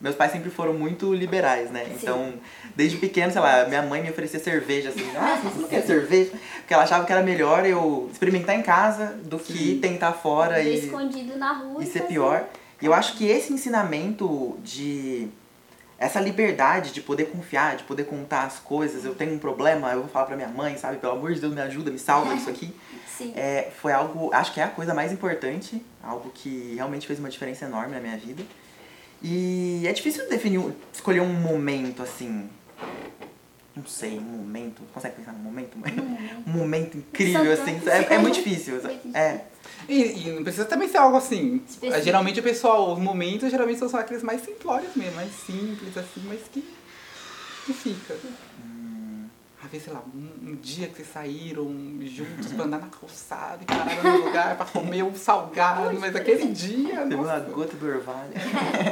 [0.00, 1.84] meus pais sempre foram muito liberais, né?
[1.84, 1.92] Sim.
[1.94, 2.34] Então,
[2.76, 6.32] desde pequeno, sei lá, minha mãe me oferecia cerveja, assim, ah, você não quer cerveja?
[6.58, 9.78] Porque ela achava que era melhor eu experimentar em casa do que Sim.
[9.80, 11.82] tentar fora e, escondido na rua.
[11.82, 12.08] e ser fazer.
[12.08, 12.48] pior.
[12.80, 15.28] E eu acho que esse ensinamento de
[16.04, 20.00] essa liberdade de poder confiar, de poder contar as coisas, eu tenho um problema, eu
[20.00, 20.98] vou falar pra minha mãe, sabe?
[20.98, 22.74] Pelo amor de Deus, me ajuda, me salva isso aqui.
[23.16, 23.32] Sim.
[23.34, 27.30] É, foi algo, acho que é a coisa mais importante, algo que realmente fez uma
[27.30, 28.42] diferença enorme na minha vida.
[29.22, 30.60] E é difícil definir,
[30.92, 32.50] escolher um momento assim.
[33.76, 34.82] Não sei, um momento.
[34.92, 35.76] Consegue pensar num momento?
[36.46, 37.80] Um momento incrível, assim.
[37.86, 38.80] É, é muito difícil.
[39.12, 39.40] É.
[39.88, 41.60] E, e não precisa também ser algo assim.
[41.68, 42.04] Específico.
[42.04, 46.22] Geralmente o pessoal, os momentos geralmente são só aqueles mais simplórios mesmo, mais simples, assim,
[46.26, 46.64] mas que,
[47.66, 48.16] que fica.
[49.62, 51.66] Às vezes, sei lá, um, um dia que vocês saíram
[52.02, 56.46] juntos pra andar na calçada e pararam no lugar pra comer um salgado, mas aquele
[56.48, 56.98] dia.
[56.98, 58.32] Teve uma gota do orvalho.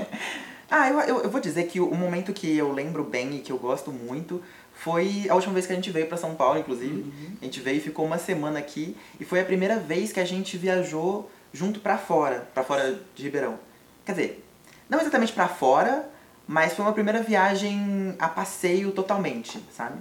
[0.71, 3.53] ah, eu, eu, eu vou dizer que o momento que eu lembro bem e que
[3.53, 4.43] eu gosto muito
[4.83, 7.05] foi a última vez que a gente veio pra São Paulo, inclusive.
[7.41, 8.97] A gente veio e ficou uma semana aqui.
[9.21, 13.23] E foi a primeira vez que a gente viajou junto pra fora, pra fora de
[13.23, 13.61] Ribeirão.
[14.05, 14.45] Quer dizer,
[14.91, 16.11] não exatamente pra fora,
[16.49, 19.99] mas foi uma primeira viagem a passeio totalmente, sabe?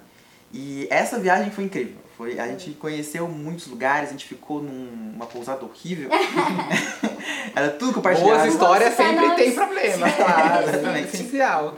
[0.51, 1.97] E essa viagem foi incrível.
[2.17, 6.09] Foi, a gente conheceu muitos lugares, a gente ficou numa pousada horrível.
[7.55, 8.39] Era tudo compartilhado.
[8.39, 10.63] Boas histórias sempre tem problemas, claro.
[10.69, 11.05] Exatamente.
[11.05, 11.77] É essencial.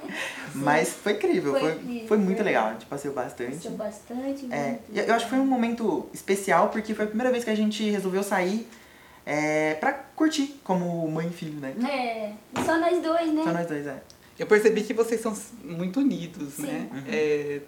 [0.56, 2.68] Mas foi incrível, Foi foi, incrível, foi muito legal.
[2.68, 3.52] A gente passeou bastante.
[3.52, 4.48] Gostou bastante.
[4.52, 4.98] É, muito.
[4.98, 7.90] eu acho que foi um momento especial porque foi a primeira vez que a gente
[7.90, 8.68] resolveu sair
[9.26, 11.74] é, pra curtir como mãe e filho, né?
[11.90, 13.44] É, e só nós dois, né?
[13.44, 14.02] Só nós dois, é.
[14.38, 16.64] Eu percebi que vocês são muito unidos, Sim.
[16.64, 16.90] né?
[16.92, 17.04] Uhum.
[17.08, 17.62] É,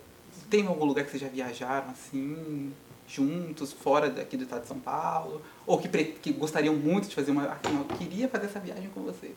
[0.50, 2.74] tem algum lugar que vocês já viajaram assim,
[3.08, 5.42] juntos, fora daqui do estado de São Paulo?
[5.66, 7.44] Ou que, que gostariam muito de fazer uma.
[7.46, 9.32] Assim, eu queria fazer essa viagem com você.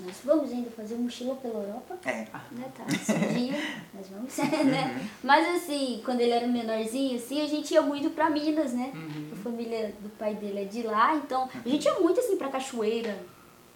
[0.00, 1.98] Nós vamos ainda fazer um mochila pela Europa.
[2.04, 2.26] É.
[2.52, 2.84] né, tá?
[2.84, 3.58] Um dia,
[3.94, 5.08] nós vamos, né?
[5.22, 8.92] Mas assim, quando ele era menorzinho, assim, a gente ia muito pra Minas, né?
[9.32, 12.48] A família do pai dele é de lá, então a gente ia muito assim pra
[12.48, 13.16] cachoeira.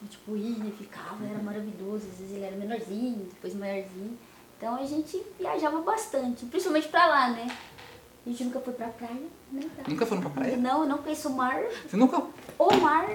[0.09, 2.07] Tipo, ia, ficava, era maravilhoso.
[2.11, 4.19] Às vezes ele era menorzinho, depois maiorzinho.
[4.57, 7.47] Então a gente viajava bastante, principalmente pra lá, né?
[8.31, 9.63] A gente nunca foi pra praia, né?
[9.77, 9.83] Tá?
[9.89, 10.57] Nunca foram pra praia?
[10.57, 11.61] Não, eu não conheço o mar.
[11.85, 12.23] Você nunca.
[12.57, 13.09] O mar.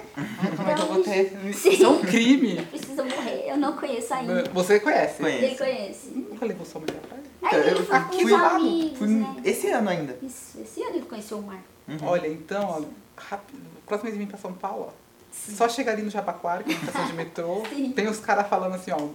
[0.58, 1.54] Como é que eu vou ter?
[1.54, 1.70] Sim.
[1.70, 2.62] Isso é um crime.
[2.68, 4.44] Precisa morrer, eu não conheço ainda.
[4.54, 5.22] Você conhece?
[5.24, 5.46] Conheço.
[5.46, 6.10] Ele conhece.
[6.10, 7.24] Nunca levou sua mãe pra praia?
[7.44, 7.82] Aí ele eu
[8.26, 9.36] os lá, amigos, Fui né?
[9.46, 10.20] esse ano ainda.
[10.22, 11.64] Isso, esse ano ele conheceu o mar.
[12.04, 12.82] Olha, então, ó,
[13.16, 13.58] rápido.
[13.86, 15.06] Próxima vez vem pra São Paulo, ó.
[15.32, 17.94] Só chegar ali no Jabaquara, que é uma estação de metrô, Sim.
[17.94, 19.08] tem os caras falando assim, ó.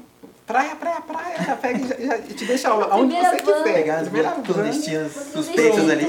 [0.51, 3.37] Praia, praia, praia, já pega e já, já- e te deixa aonde você van.
[3.37, 3.63] quiser.
[3.63, 4.53] Pegar as Primeira boas van.
[4.55, 6.05] clandestinas suspeitas ali.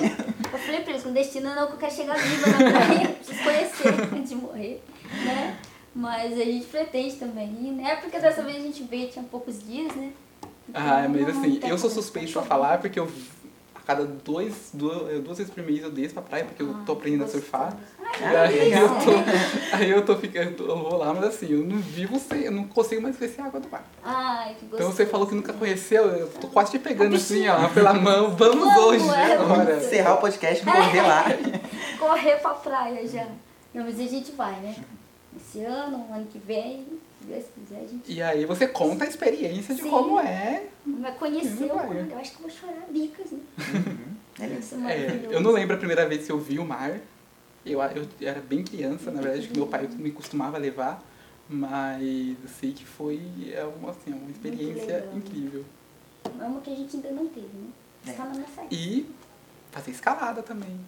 [0.51, 3.43] Eu falei pra eles, com destino não, que eu quero chegar viva na praia, preciso
[3.43, 4.83] conhecer antes de morrer,
[5.25, 5.57] né?
[5.93, 7.97] Mas a gente pretende também ir, né?
[7.97, 10.09] Porque dessa vez a gente veio, tinha poucos dias, né?
[10.69, 13.40] Então, Ah, mas assim, tem eu sou suspeito pra falar porque eu a
[13.91, 17.25] cada dois, duas, duas vezes por mês eu desço pra praia porque eu tô aprendendo
[17.25, 17.75] a surfar.
[17.99, 19.11] Ah, E aí eu tô,
[19.75, 22.63] aí eu tô ficando, eu vou lá, mas assim, eu não vivo sem, eu não
[22.65, 23.83] consigo mais ver sem água do mar.
[24.03, 24.75] Ai, que gostoso.
[24.75, 28.31] Então você falou que nunca conheceu, eu tô quase te pegando assim, ó, pela mão.
[28.35, 29.65] Vamos, Vamos, hoje, é, agora.
[29.65, 29.83] vamos.
[29.85, 31.25] Encerrar o podcast e correr lá.
[31.99, 33.27] Correr pra praia já.
[33.73, 34.75] Não, mas a gente vai, né?
[35.35, 36.85] Esse ano, ano que vem,
[37.21, 39.89] se Deus quiser, a gente E aí você conta a experiência de Sim.
[39.89, 40.63] como é.
[40.85, 41.95] vai conhecer o mar.
[41.95, 43.39] Eu acho que eu vou chorar bicas, né?
[44.59, 46.99] Isso é É, eu não lembro a primeira vez que eu vi o mar.
[47.65, 51.03] Eu, eu era bem criança, na verdade, que meu pai me costumava levar.
[51.47, 52.01] Mas
[52.41, 53.21] eu sei que foi
[53.53, 55.65] é uma, assim, uma experiência incrível.
[56.39, 57.69] É uma que a gente ainda não teve, né?
[58.07, 58.11] É.
[58.11, 58.63] Está na nossa.
[58.71, 59.05] E
[59.71, 60.79] fazer escalada também.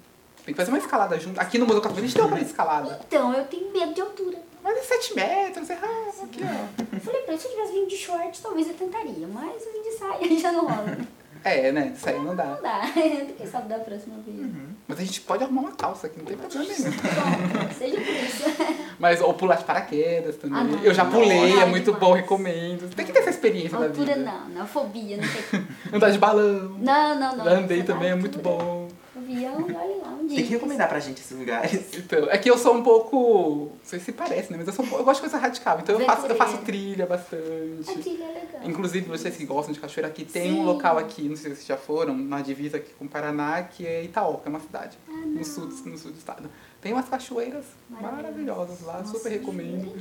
[0.45, 1.39] Tem que fazer uma escalada junto.
[1.39, 2.99] Aqui no Museu Catavento a gente tem uma escalada.
[3.07, 4.39] Então, eu tenho medo de altura.
[4.63, 6.95] Mas é 7 metros, é ah, aqui, ó.
[6.95, 9.27] Eu falei pra ele, se eu tivesse vindo de short, talvez eu tentaria.
[9.27, 10.97] Mas eu vim de saia já não rola.
[11.43, 11.91] É, né?
[11.93, 12.45] Isso aí não dá.
[12.45, 12.81] Não dá.
[13.37, 14.49] Quem sabe da próxima vez.
[14.87, 16.91] Mas a gente pode arrumar uma calça aqui, não tem problema nenhum.
[16.91, 18.43] Bom, seja por isso.
[18.97, 20.57] Mas, ou pular de paraquedas também.
[20.57, 20.81] Ah, não.
[20.81, 21.99] eu já pulei, é muito demais.
[21.99, 22.89] bom, recomendo.
[22.95, 24.31] Tem que ter essa experiência da Altura vida.
[24.31, 24.67] não, não.
[24.67, 25.63] Fobia, não sei.
[25.91, 26.77] Andar de balão.
[26.79, 27.47] Não, não, não.
[27.47, 28.63] Andei também, é muito altura.
[28.63, 28.87] bom.
[29.15, 31.93] Avião, olha lá, Tem que recomendar pra gente esses lugares.
[31.97, 33.71] Então, é que eu sou um pouco.
[33.73, 34.57] Não sei se parece, né?
[34.57, 35.79] Mas eu, sou um pouco- eu gosto de coisa radical.
[35.79, 38.01] Então eu faço, eu faço trilha A bastante.
[38.01, 38.61] trilha é legal.
[38.69, 40.59] Inclusive, vocês que gostam de cachoeira aqui, tem Sim.
[40.59, 43.61] um local aqui, não sei se vocês já foram, na divisa aqui com o Paraná,
[43.63, 44.97] que é Itaó, que é uma cidade.
[45.09, 46.49] Ah, no, sul, no sul do estado.
[46.81, 49.93] Tem umas cachoeiras maravilhosas lá, Nossa, super recomendo.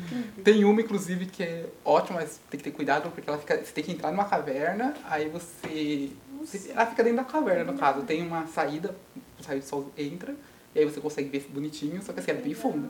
[0.43, 3.73] Tem uma, inclusive, que é ótima, mas tem que ter cuidado, porque ela fica, você
[3.73, 8.03] tem que entrar numa caverna, aí você, você- Ela fica dentro da caverna, no caso.
[8.03, 8.95] Tem uma saída,
[9.49, 10.35] raio de sol entra,
[10.75, 12.89] e aí você consegue ver bonitinho, só que assim, ela é bem funda.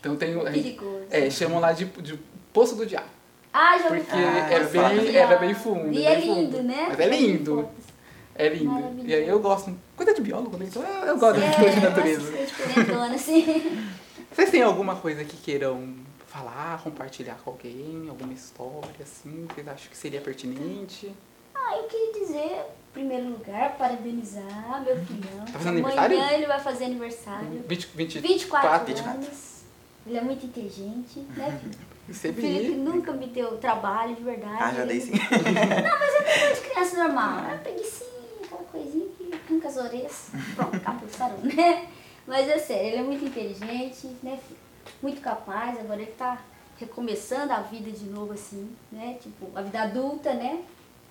[0.00, 0.34] Então tem.
[0.40, 1.06] a gente- Perigoso.
[1.10, 2.18] É, chamam lá de, de
[2.52, 3.08] Poço do Diabo.
[3.52, 4.52] Ah, já Porque falar.
[4.52, 5.88] é bem, era bem fundo.
[5.88, 6.34] E bem é fundo.
[6.40, 6.86] lindo, né?
[6.90, 7.68] Mas é lindo.
[8.34, 9.02] É lindo.
[9.06, 9.74] E aí eu gosto.
[9.96, 10.66] Coisa de biólogo, né?
[10.68, 12.32] Então eu, eu gosto É, de natureza.
[13.14, 13.78] assim.
[14.30, 15.94] Vocês têm alguma coisa que queiram
[16.26, 18.06] falar, compartilhar com alguém?
[18.10, 21.10] Alguma história, assim, que vocês acham que seria pertinente?
[21.56, 25.44] Ah, eu queria dizer, em primeiro lugar, parabenizar meu filhão.
[25.46, 26.16] Tá fazendo aniversário?
[26.18, 27.64] Amanhã ele vai fazer aniversário.
[27.66, 29.10] 20, 20, 24, 24.
[29.10, 29.56] anos.
[30.06, 31.96] Ele é muito inteligente, né, Felipe?
[32.08, 32.74] Você O Felipe vi.
[32.76, 34.56] nunca me deu trabalho de verdade.
[34.60, 35.10] Ah, já dei é sim.
[35.10, 37.44] coisa de criança normal.
[37.52, 38.10] É preguicinha,
[38.44, 40.28] aquela coisinha que arranca as orelhas.
[40.54, 41.88] Pronto, acabou, sarou, né?
[42.26, 44.38] Mas é sério, ele é muito inteligente, né?
[44.46, 44.60] filho?
[45.02, 46.40] Muito capaz, agora ele tá
[46.78, 49.16] recomeçando a vida de novo, assim, né?
[49.20, 50.60] Tipo, a vida adulta, né?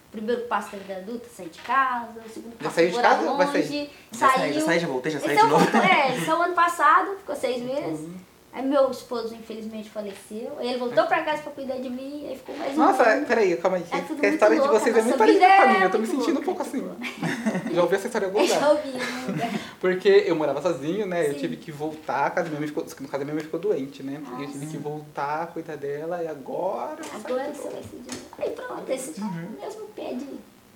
[0.07, 2.95] O primeiro passo da vida adulta, sair de casa, o segundo Já passo saiu de
[2.95, 3.31] morar casa?
[3.33, 3.89] Vai longe, sair?
[4.11, 4.53] Já saiu.
[4.53, 5.77] já saí, já voltei, já saí de saiu, novo.
[5.77, 7.99] é, ele saiu ano passado, ficou seis meses.
[7.99, 8.24] Uhum.
[8.55, 10.53] Aí meu esposo, infelizmente, faleceu.
[10.57, 13.25] Aí ele voltou pra casa pra cuidar de mim, aí ficou mais um Nossa, ano.
[13.25, 13.83] peraí, calma aí.
[13.91, 15.83] É a história de louco, vocês é muito nossa parecida com a é minha.
[15.83, 17.73] Eu tô me sentindo um louca, pouco muito assim.
[17.75, 18.71] Já ouvi essa história em algum Eu já lugar.
[18.71, 18.97] ouvi,
[19.37, 19.59] né?
[19.81, 21.27] Porque eu morava sozinho, né?
[21.27, 21.39] Eu Sim.
[21.39, 24.01] tive que voltar, a casa minha mãe ficou, no caso, a minha mãe ficou doente,
[24.01, 24.23] né?
[24.25, 27.01] Ah, eu tive que voltar, cuidar dela, e agora...
[27.01, 30.27] eu Agora de você vai se de Aí pronto, esse tá no mesmo pé de,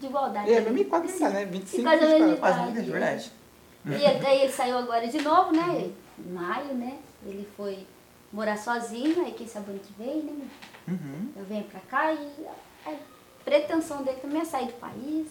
[0.01, 0.51] de igualdade.
[0.51, 1.45] É, mesmo quase Assim, metade, né?
[1.45, 2.39] 25, quase a mesma 24.
[2.41, 2.71] Quase idade.
[2.73, 3.31] muito de verdade.
[3.85, 5.89] E aí ele saiu agora de novo, né?
[6.19, 6.97] Em maio, né?
[7.25, 7.85] Ele foi
[8.31, 10.47] morar sozinho, aí quem sabe ano que vem, né?
[10.87, 11.29] Uhum.
[11.35, 12.45] Eu venho pra cá e
[12.85, 12.93] a
[13.43, 15.27] pretensão dele também é sair do país,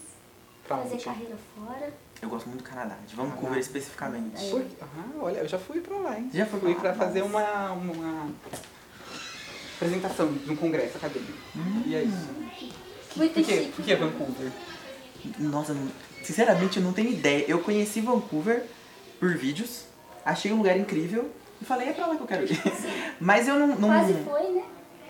[0.66, 1.04] Pra fazer onde?
[1.04, 1.92] carreira fora.
[2.20, 3.60] Eu gosto muito do Canadá, de Vancouver Canadá.
[3.60, 4.44] especificamente.
[4.46, 4.50] É.
[4.50, 6.30] Por- Ah, olha, eu já fui pra lá, hein?
[6.34, 8.30] Já Fui pra pra fazer uma, uma
[9.76, 11.38] apresentação de um congresso acadêmico.
[11.86, 12.28] E é isso.
[13.16, 13.72] Muito Por.
[13.72, 14.50] Por que Vancouver?
[15.38, 15.76] Nossa,
[16.22, 17.44] sinceramente eu não tenho ideia.
[17.48, 18.64] Eu conheci Vancouver
[19.20, 19.84] por vídeos,
[20.24, 22.60] achei um lugar incrível e falei, é pra lá que eu quero ir.
[23.20, 23.68] Mas eu não.
[23.68, 24.62] não Quase foi, né?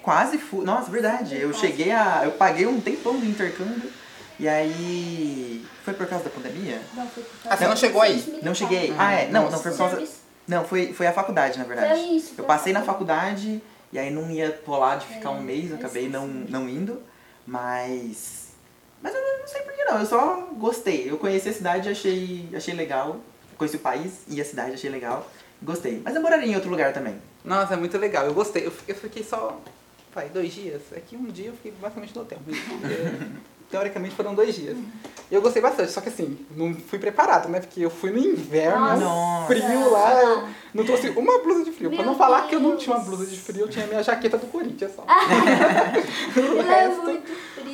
[0.03, 0.65] Quase fui.
[0.65, 1.37] Nossa, verdade.
[1.37, 2.23] Eu Quase cheguei a.
[2.25, 3.91] Eu paguei um tempão do intercâmbio.
[4.39, 5.65] E aí.
[5.85, 6.81] Foi por causa da pandemia?
[6.95, 8.41] Não, foi por Ah, causa você não chegou aí?
[8.43, 8.95] Não cheguei aí.
[8.99, 9.29] Ah, é.
[9.29, 10.09] Não, não, foi por causa.
[10.47, 12.01] Não, foi, foi a faculdade, na verdade.
[12.01, 13.61] Foi isso, foi Eu passei na faculdade.
[13.93, 16.69] e aí não ia rolar de ficar É, um mês, eu eu acabei não, não
[16.69, 17.03] indo.
[17.47, 18.49] Mas.
[19.03, 21.11] Mas eu não sei por que não, eu só gostei.
[21.11, 23.17] Eu conheci a cidade e achei, achei legal.
[23.57, 25.29] Conheci o país e a cidade, achei legal.
[25.62, 26.01] Gostei.
[26.05, 27.16] Mas eu moraria em outro lugar também.
[27.44, 28.27] Nossa, é muito legal.
[28.27, 28.66] Eu gostei.
[28.66, 29.61] Eu fiquei, eu fiquei só.
[30.14, 30.83] Vai, dois dias.
[30.92, 32.38] É que um dia eu fiquei basicamente no hotel.
[32.85, 33.27] É,
[33.71, 34.77] teoricamente foram dois dias.
[35.31, 35.90] E eu gostei bastante.
[35.90, 37.61] Só que assim, não fui preparado, né?
[37.61, 39.47] Porque eu fui no inverno, Nossa.
[39.47, 40.23] frio lá.
[40.23, 41.90] Eu não trouxe uma blusa de frio.
[41.90, 42.83] pra Meu não falar que eu não Deus.
[42.83, 45.03] tinha uma blusa de frio, eu tinha minha jaqueta do Corinthians só.
[45.07, 47.23] o é resto.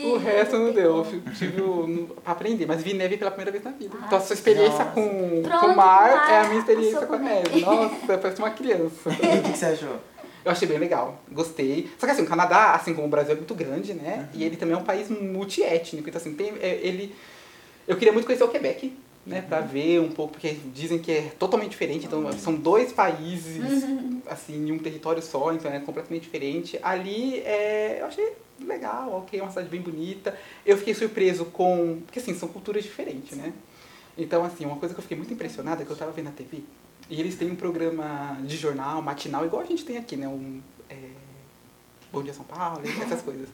[0.05, 3.65] O resto não deu, eu tive o, pra aprender, mas vi neve pela primeira vez
[3.65, 3.97] na vida.
[4.01, 7.07] Ah, então a sua experiência com, Pronto, com o mar mar, é a minha experiência
[7.07, 7.61] com a neve.
[7.61, 9.11] Nossa, parece uma criança.
[9.11, 9.97] E o que, que você achou?
[10.45, 11.91] Eu achei bem legal, gostei.
[11.99, 14.29] Só que assim, o Canadá, assim como o Brasil, é muito grande, né?
[14.35, 16.09] E ele também é um país multiétnico.
[16.09, 17.15] Então assim, tem, é, ele...
[17.89, 18.93] Eu queria muito conhecer o Quebec,
[19.27, 23.63] né, para ver um pouco, porque dizem que é totalmente diferente, então são dois países,
[24.27, 26.79] assim, em um território só, então é completamente diferente.
[26.83, 30.37] Ali, é, eu achei legal, ok, é uma cidade bem bonita.
[30.65, 33.53] Eu fiquei surpreso com, porque assim, são culturas diferentes, né?
[34.17, 36.33] Então, assim, uma coisa que eu fiquei muito impressionada é que eu tava vendo na
[36.33, 36.63] TV,
[37.11, 40.61] e eles têm um programa de jornal, matinal, igual a gente tem aqui, né, um
[40.89, 40.95] é,
[42.13, 43.49] Bom Dia São Paulo, essas coisas.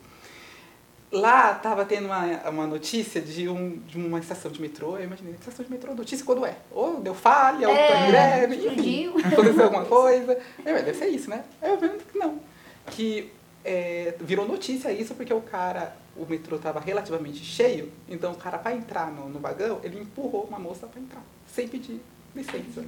[1.10, 5.34] Lá tava tendo uma, uma notícia de, um, de uma estação de metrô, eu imaginei,
[5.34, 6.56] estação de metrô, notícia quando é?
[6.70, 9.18] Ou deu falha, ou É, greve, enfim, explodiu.
[9.26, 10.38] aconteceu alguma coisa.
[10.64, 11.44] Eu, deve ser isso, né?
[11.60, 12.38] Eu vendo que não.
[12.86, 13.32] Que
[13.64, 18.58] é, virou notícia isso porque o cara, o metrô tava relativamente cheio, então o cara
[18.58, 22.00] para entrar no, no vagão, ele empurrou uma moça para entrar, sem pedir
[22.34, 22.84] licença.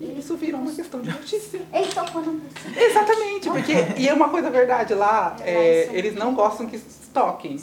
[0.00, 1.60] E isso virou uma questão de notícia.
[1.72, 2.80] Ele tocou na música.
[2.80, 6.78] Exatamente, porque e é uma coisa verdade lá, é, Lá são- eles não gostam que
[7.12, 7.58] toquem.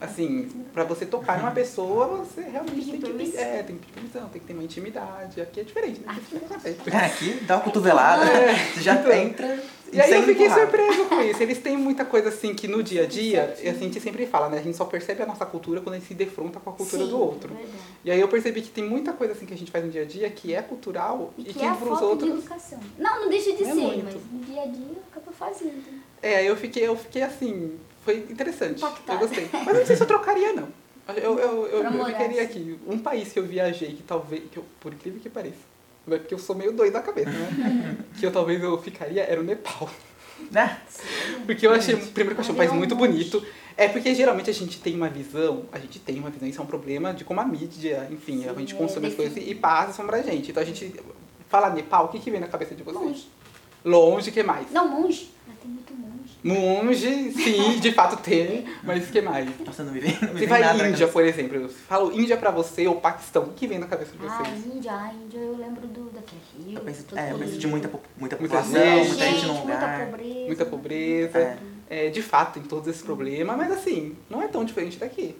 [0.00, 3.40] Assim, pra você tocar em uma pessoa, você realmente tem que, permissão.
[3.42, 5.40] é, tem que pedir permissão, tem que ter uma intimidade.
[5.40, 6.06] Aqui é diferente, né?
[6.06, 6.96] Aqui é diferente.
[6.96, 8.24] É, aqui dá uma cotovelada,
[8.74, 9.12] você já então.
[9.12, 9.60] entra
[9.92, 10.60] E aí sem eu fiquei empurrar.
[10.70, 11.42] surpreso com isso.
[11.42, 14.26] Eles têm muita coisa assim que no dia a dia, e assim, a gente sempre
[14.26, 14.58] fala, né?
[14.58, 17.04] A gente só percebe a nossa cultura quando a gente se defronta com a cultura
[17.04, 17.52] Sim, do outro.
[17.52, 17.78] é verdade.
[18.04, 20.02] E aí eu percebi que tem muita coisa assim que a gente faz no dia
[20.02, 22.44] a dia que é cultural E e, que que, é a pros falta de outros
[22.44, 22.80] educação.
[22.98, 24.04] Não, não deixa de É ser, muito.
[24.04, 25.82] mas no dia a dia acaba fazendo.
[26.22, 28.78] É, eu fiquei, eu fiquei assim, foi interessante.
[28.78, 29.12] Impactada.
[29.22, 29.48] Eu gostei.
[29.52, 30.68] Mas eu não sei se eu trocaria, não.
[31.16, 32.60] Eu, eu, eu, eu ficaria assim.
[32.74, 32.78] aqui.
[32.86, 35.56] Um país que eu viajei, que talvez, que eu, por incrível que pareça,
[36.08, 37.96] não é porque eu sou meio doido da cabeça, né?
[38.18, 39.88] que eu talvez eu ficaria, era o Nepal.
[40.50, 40.80] Né?
[41.46, 43.44] Porque eu achei, primeiro que eu achei um país É muito bonito.
[43.76, 46.64] É porque geralmente a gente tem uma visão, a gente tem uma visão, isso é
[46.64, 49.54] um problema de como a mídia, enfim, a Sim, gente é consome as coisas e
[49.54, 50.50] passa pra gente.
[50.50, 50.94] Então a gente
[51.48, 53.00] fala Nepal, o que, que vem na cabeça de vocês?
[53.00, 53.28] Longe.
[53.84, 54.70] Longe, que mais?
[54.72, 55.30] Não, monge.
[55.46, 56.07] Já tem muito monge.
[56.48, 59.46] Monge, sim, de fato tem, mas o que mais?
[59.64, 61.12] Nossa, não me vem, não me Você vem vai nada na Índia, cabeça.
[61.12, 64.26] por exemplo, eu falo Índia pra você ou Paquistão, o que vem na cabeça de
[64.26, 64.66] Ah, vocês?
[64.66, 66.78] Índia, a Índia eu lembro do daquele rio.
[66.78, 69.08] Eu penso, tudo é, eu penso de muita, muita Muita população, gente.
[69.08, 70.06] muita gente no muita lugar.
[70.06, 70.46] pobreza.
[70.46, 72.06] Muita pobreza, É.
[72.06, 75.36] é, de fato tem todos esses problemas, mas assim, não é tão diferente daqui.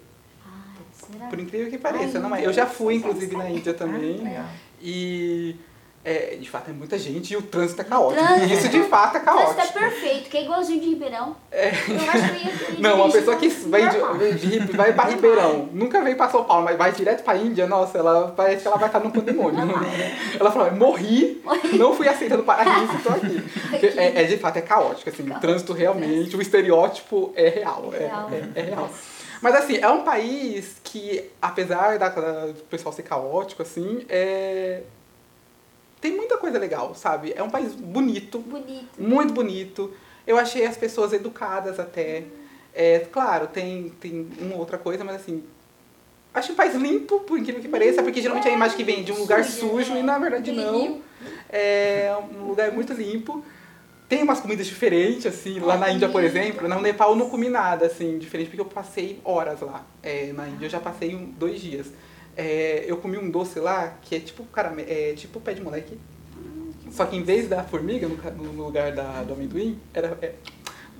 [0.46, 1.26] Ah, será?
[1.28, 2.44] Por incrível que pareça, Ai, não é?
[2.46, 3.48] Eu já fui, inclusive, na.
[3.50, 4.18] Índia também.
[4.18, 4.44] Legal.
[4.80, 5.56] E
[6.04, 8.24] é, de fato é muita gente e o trânsito é caótico.
[8.26, 8.54] Trânsito.
[8.54, 9.78] Isso de fato é O trânsito é caótico.
[9.78, 11.36] perfeito, que é igualzinho de Ribeirão.
[11.52, 15.68] Eu acho que ia, Não, uma pessoa que vem de, de Ri- vai pra Ribeirão,
[15.72, 18.76] nunca veio pra São Paulo, mas vai direto pra Índia, nossa, ela parece que ela
[18.78, 19.58] vai estar no pandemônio.
[20.38, 21.42] Ela falou, morri,
[21.74, 23.42] não fui aceita no paraíso, tô aqui.
[23.70, 27.90] Porque É, é, de fato, é caótico, assim, o trânsito realmente, o estereótipo é real,
[27.92, 28.30] é, Real.
[28.54, 28.88] é- é real.
[29.42, 34.82] Mas assim, é um país que, apesar da, da- do pessoal ser caótico, assim, é...
[36.00, 37.32] tem muita coisa legal, sabe?
[37.36, 38.88] É um país bonito, Bonito.
[38.98, 39.92] muito bonito.
[40.26, 42.24] Eu achei as pessoas educadas até.
[42.74, 45.42] É, claro, tem, tem uma outra coisa, mas assim.
[46.32, 49.10] Acho um país limpo, por incrível que pareça, porque geralmente a imagem que vem de
[49.10, 50.00] um lugar Sujo, sujo é.
[50.00, 51.00] e na verdade não.
[51.48, 53.42] É um lugar muito limpo.
[54.08, 56.68] Tem umas comidas diferentes, assim, lá na Índia, por exemplo.
[56.68, 59.84] No Nepal eu não comi nada, assim, diferente, porque eu passei horas lá.
[60.02, 61.88] É, na Índia eu já passei um, dois dias.
[62.40, 65.98] É, eu comi um doce lá que é tipo carame- é tipo pé de moleque.
[66.92, 70.16] Só que em vez da formiga no, no lugar da, do amendoim, era.
[70.22, 70.32] É,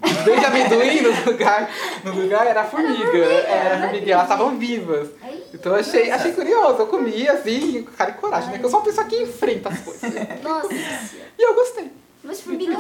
[0.05, 1.71] em vez de amendoim no lugar,
[2.05, 3.19] no lugar era formiga.
[3.19, 5.09] Era a formiga, elas estavam vivas.
[5.55, 8.59] Então eu achei, achei curioso, eu comi assim, cara e coragem, né?
[8.59, 10.13] Que eu sou uma pessoa que enfrenta as coisas.
[10.43, 10.69] nossa.
[10.75, 11.91] E eu gostei.
[12.25, 12.73] Mas formiga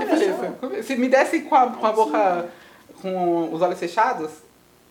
[0.42, 0.52] não.
[0.54, 2.48] Comi- Se me desse com a, com a boca,
[3.00, 4.30] com os olhos fechados,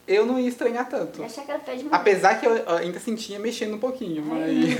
[0.08, 1.22] eu não ia estranhar tanto.
[1.24, 1.88] Achei que era pé de.
[1.92, 4.48] Apesar que eu ainda sentia mexendo um pouquinho, mas,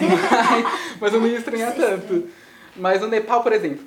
[0.00, 2.28] mas, mas eu não ia estranhar Sim, tanto.
[2.76, 3.84] Mas no Nepal, por exemplo,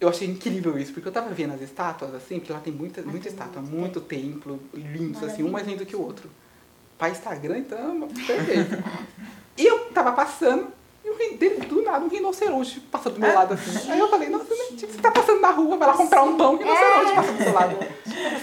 [0.00, 3.02] eu achei incrível isso, porque eu tava vendo as estátuas assim, porque lá tem muita,
[3.02, 6.30] muita tem estátua, muito, muito templo, lindos, assim, um mais lindo que o outro.
[6.96, 8.82] Para Instagram, então, perfeito.
[9.56, 10.68] e eu tava passando,
[11.04, 13.90] e um, ri- de- do nada um rinoceronte passando do meu lado assim.
[13.90, 16.36] Aí eu falei, nossa, né, tipo, você tá passando na rua, vai lá comprar um
[16.36, 17.76] pão, um rinoceronte passa do seu lado.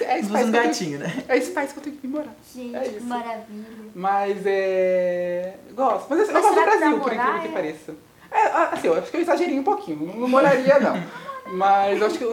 [0.08, 1.24] É esse país um eu tenho- gatinho, né?
[1.28, 2.34] é esse país que eu tenho que ir morar.
[2.56, 2.94] Gente, É isso.
[2.98, 3.66] que maravilha.
[3.94, 5.56] Mas é.
[5.74, 6.08] Gosto.
[6.10, 7.96] Mas assim, eu Mas gosto do Brasil, por incrível que é- pareça.
[8.32, 8.44] É,
[8.74, 10.14] assim, eu acho que eu exagerei um pouquinho.
[10.18, 11.04] Não, moraria, não.
[11.54, 12.32] Mas eu acho que eu.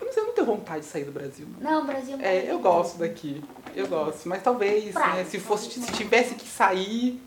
[0.00, 1.46] Eu não sei, eu não tenho vontade de sair do Brasil.
[1.60, 1.70] não.
[1.72, 3.42] Não, o Brasil É, eu gosto daqui.
[3.74, 4.28] Eu gosto.
[4.28, 5.14] Mas talvez, Praia.
[5.16, 7.20] né, se fosse, se tivesse que sair.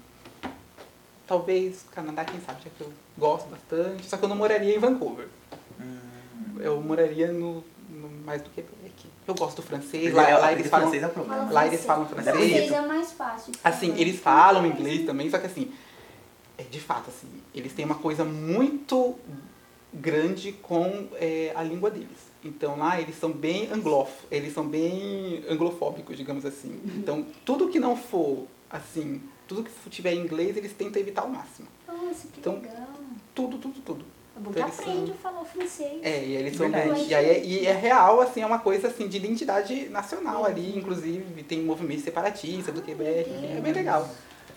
[1.30, 4.04] Talvez Canadá, quem sabe, já que eu gosto bastante.
[4.08, 5.28] Só que eu não moraria em Vancouver.
[5.80, 6.00] Hum.
[6.60, 9.08] Eu moraria no, no mais do que aqui.
[9.28, 10.12] Eu gosto do francês.
[10.12, 10.88] Lá, Lá, lá lá eles falam.
[10.88, 11.52] francês é problema.
[11.52, 12.36] Lá eles falam Mas francês.
[12.36, 13.54] é Francês é mais fácil.
[13.64, 15.72] Assim, eles falam inglês também, só que assim,
[16.58, 19.16] é de fato, assim, eles têm uma coisa muito
[19.94, 22.28] grande com é, a língua deles.
[22.44, 26.82] Então lá eles são bem anglof, eles são bem anglofóbicos, digamos assim.
[26.98, 31.28] Então tudo que não for assim, tudo que tiver em inglês eles tentam evitar ao
[31.30, 31.68] máximo.
[31.88, 32.88] Nossa, que Então, legal.
[33.34, 34.06] Tudo, tudo, tudo.
[34.38, 36.00] É bom que eles são- aprende a falar o francês.
[36.04, 37.08] É, e eles são bem.
[37.08, 40.78] E, aí, é- e é real, assim, é uma coisa assim de identidade nacional ali,
[40.78, 44.08] inclusive tem movimento separatista do Quebec, é bem legal.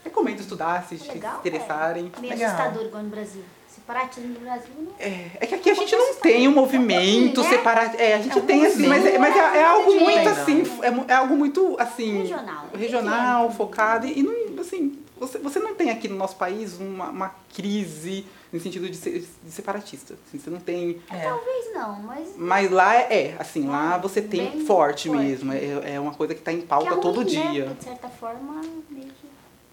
[0.05, 2.13] Recomendo estudar, se É se legal, interessarem.
[2.17, 2.51] É meio Legal.
[2.55, 3.43] assustador igual no Brasil.
[3.69, 7.49] Separatismo no Brasil não É, é que aqui a gente não tem um movimento né?
[7.49, 7.97] separado.
[7.97, 10.31] É, a gente É um tem assim, mas, é, mas é, é algo muito né?
[10.31, 12.19] assim, é, é algo muito assim.
[12.19, 12.67] Regional.
[12.77, 14.07] regional, focado.
[14.07, 14.33] E não,
[14.63, 18.97] assim, você, você não tem aqui no nosso país uma, uma crise no sentido de,
[18.97, 20.15] ser, de separatista.
[20.27, 21.01] Assim, você não tem.
[21.11, 21.21] É.
[21.21, 22.29] Talvez não, mas.
[22.37, 25.11] Mas lá é, é, assim, lá você tem forte, forte.
[25.11, 25.53] mesmo.
[25.53, 27.51] É, é uma coisa que está em que pauta é todo ruim, né?
[27.51, 27.65] dia.
[27.67, 28.61] Porque, De certa forma,
[28.91, 29.27] meio que.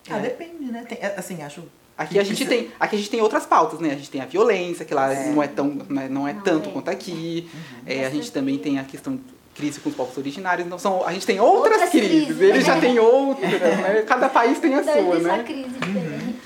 [0.10, 0.22] Ah, É.
[0.22, 0.86] depende, né?
[0.88, 1.64] Tem, é, assim, acho.
[1.98, 3.92] Aqui a gente tem, aqui a gente tem outras pautas, né?
[3.92, 5.30] A gente tem a violência, que lá É.
[5.32, 6.72] não é tão, não é, não é Não, tanto é.
[6.72, 7.50] quanto aqui.
[7.54, 7.60] Uhum.
[7.86, 9.20] É, a gente também tem a questão
[9.60, 10.66] crise com os povos originários.
[10.66, 12.26] Então são, a gente tem outras, Outras crises.
[12.26, 12.82] crises, Eles já né?
[12.82, 14.04] têm outras, né?
[14.08, 15.44] Cada país tem a Então, sua, essa né?
[15.44, 16.40] crise diferente.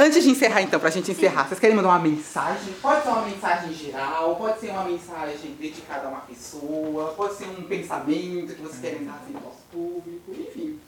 [0.00, 2.72] Antes de encerrar, então, pra gente encerrar, vocês querem mandar uma mensagem?
[2.80, 7.46] Pode ser uma mensagem geral, pode ser uma mensagem dedicada a uma pessoa, pode ser
[7.46, 10.78] um pensamento que vocês querem dar assim ao nosso público, enfim.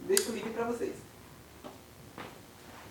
[0.00, 0.92] Deixa o livre pra vocês.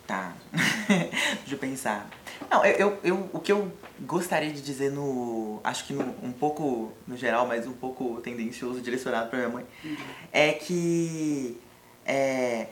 [0.08, 0.32] Tá.
[0.88, 2.08] Deixa eu pensar.
[2.50, 3.72] Não, eu, eu, o que eu
[4.02, 5.60] gostaria de dizer no.
[5.64, 9.66] Acho que no, um pouco no geral, mas um pouco tendencioso, direcionado pra minha mãe,
[10.32, 11.60] é que.
[12.06, 12.68] É,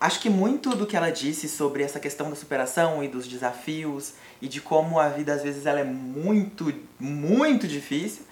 [0.00, 4.14] acho que muito do que ela disse sobre essa questão da superação e dos desafios
[4.40, 8.24] e de como a vida às vezes ela é muito, muito difícil.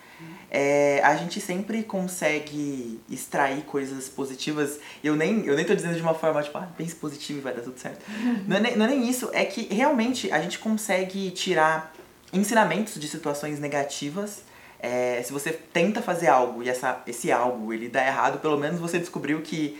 [0.51, 4.81] É, a gente sempre consegue extrair coisas positivas.
[5.03, 7.55] Eu nem, eu nem tô dizendo de uma forma tipo, ah, pense positivo e vai
[7.55, 8.05] dar tudo certo.
[8.49, 11.95] Não é, nem, não é nem isso, é que realmente a gente consegue tirar
[12.33, 14.43] ensinamentos de situações negativas.
[14.81, 18.81] É, se você tenta fazer algo e essa, esse algo ele dá errado, pelo menos
[18.81, 19.79] você descobriu que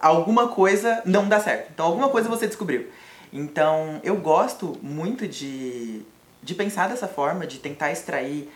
[0.00, 1.70] alguma coisa não dá certo.
[1.72, 2.88] Então alguma coisa você descobriu.
[3.32, 6.02] Então eu gosto muito de,
[6.42, 8.50] de pensar dessa forma, de tentar extrair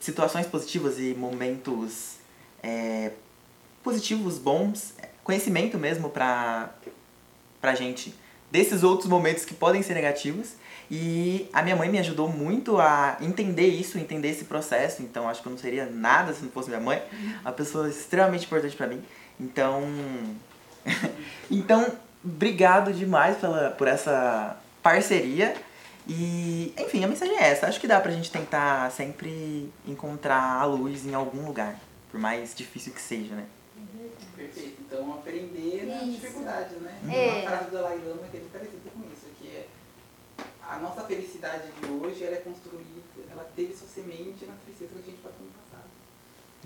[0.00, 2.16] situações positivas e momentos
[2.62, 3.12] é,
[3.82, 6.70] positivos, bons, conhecimento mesmo pra,
[7.60, 8.14] pra gente
[8.50, 10.54] desses outros momentos que podem ser negativos.
[10.90, 15.02] E a minha mãe me ajudou muito a entender isso, entender esse processo.
[15.02, 17.02] Então acho que eu não seria nada se não fosse minha mãe.
[17.42, 19.02] Uma pessoa extremamente importante pra mim.
[19.38, 19.82] Então.
[21.50, 21.92] então,
[22.24, 25.56] obrigado demais pela, por essa parceria.
[26.08, 27.66] E, enfim, a mensagem é essa.
[27.66, 31.78] Acho que dá pra gente tentar sempre encontrar a luz em algum lugar.
[32.10, 33.46] Por mais difícil que seja, né?
[34.36, 34.76] Perfeito.
[34.80, 36.20] Então, aprender na Isso.
[36.20, 37.00] dificuldade, né?
[37.12, 37.32] É.
[37.32, 39.66] Uma frase da Lailama que é parecida com isso, que é
[40.68, 43.00] a nossa felicidade de hoje, ela é construída,
[43.30, 45.88] ela teve sua semente na tristeza que a gente passou no passado.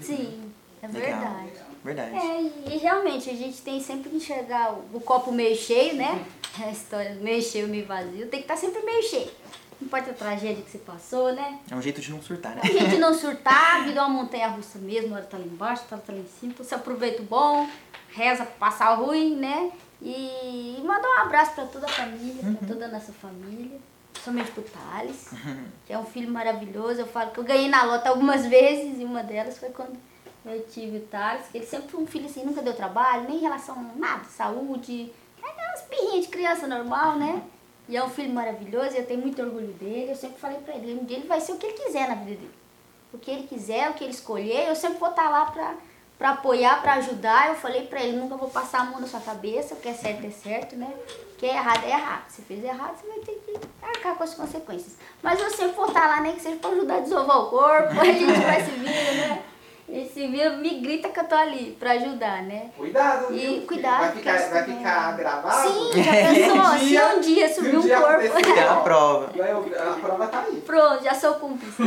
[0.00, 0.52] Sim,
[0.82, 1.44] é verdade.
[1.44, 1.70] Legal.
[1.82, 2.14] Verdade.
[2.14, 5.94] É, e, e realmente a gente tem sempre que enxergar o, o copo meio cheio,
[5.94, 6.24] né?
[6.62, 9.30] A história do meio cheio, meio vazio, tem que estar sempre meio cheio.
[9.80, 11.58] Não importa a tragédia que você passou, né?
[11.70, 12.60] É um jeito de não surtar, né?
[12.62, 15.44] A gente não surtar, a vida é uma montanha russa mesmo, uma hora tá lá
[15.44, 16.52] embaixo, outra hora tá lá em cima.
[16.52, 17.66] Então você aproveita o bom,
[18.10, 19.70] reza pra passar o ruim, né?
[20.02, 23.78] E manda um abraço pra toda a família, pra toda a nossa família.
[24.22, 25.30] Somente pro Thales,
[25.86, 27.00] que é um filho maravilhoso.
[27.00, 29.96] Eu falo que eu ganhei na lota algumas vezes e uma delas foi quando
[30.44, 33.36] eu tive o Thales, que ele sempre foi um filho assim, nunca deu trabalho, nem
[33.36, 35.12] em relação a nada, saúde.
[35.42, 37.42] É umas pirrinhas de criança normal, né?
[37.88, 40.12] E é um filho maravilhoso, eu tenho muito orgulho dele.
[40.12, 42.14] Eu sempre falei pra ele, um dia ele vai ser o que ele quiser na
[42.14, 42.54] vida dele.
[43.12, 45.74] O que ele quiser, o que ele escolher, eu sempre vou estar lá pra,
[46.16, 47.48] pra apoiar, pra ajudar.
[47.48, 49.94] Eu falei pra ele, nunca vou passar a mão na sua cabeça, o que é
[49.94, 50.92] certo é certo, né?
[51.32, 52.28] O que é errado é errado.
[52.28, 54.96] Se fez errado, você vai ter que arcar com as consequências.
[55.22, 57.88] Mas eu sempre vou estar lá, nem que seja pra ajudar a desovar o corpo,
[58.00, 59.44] a gente vai se vira, né?
[59.92, 62.70] E se vira, me grita que eu tô ali pra ajudar, né?
[62.76, 63.66] Cuidado, E viu?
[63.66, 65.68] cuidado, Vai ficar, vai ficar gravado?
[65.68, 66.78] Sim, já pensou?
[66.78, 68.20] Se dia- um dia subir um um dia corpo.
[68.56, 69.32] É a prova.
[69.36, 70.60] Vai, a prova tá aí.
[70.60, 71.82] Pronto, já sou cúmplice.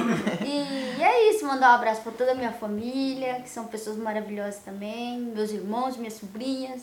[0.45, 4.57] E é isso, mandar um abraço para toda a minha família, que são pessoas maravilhosas
[4.57, 6.81] também, meus irmãos, minhas sobrinhas.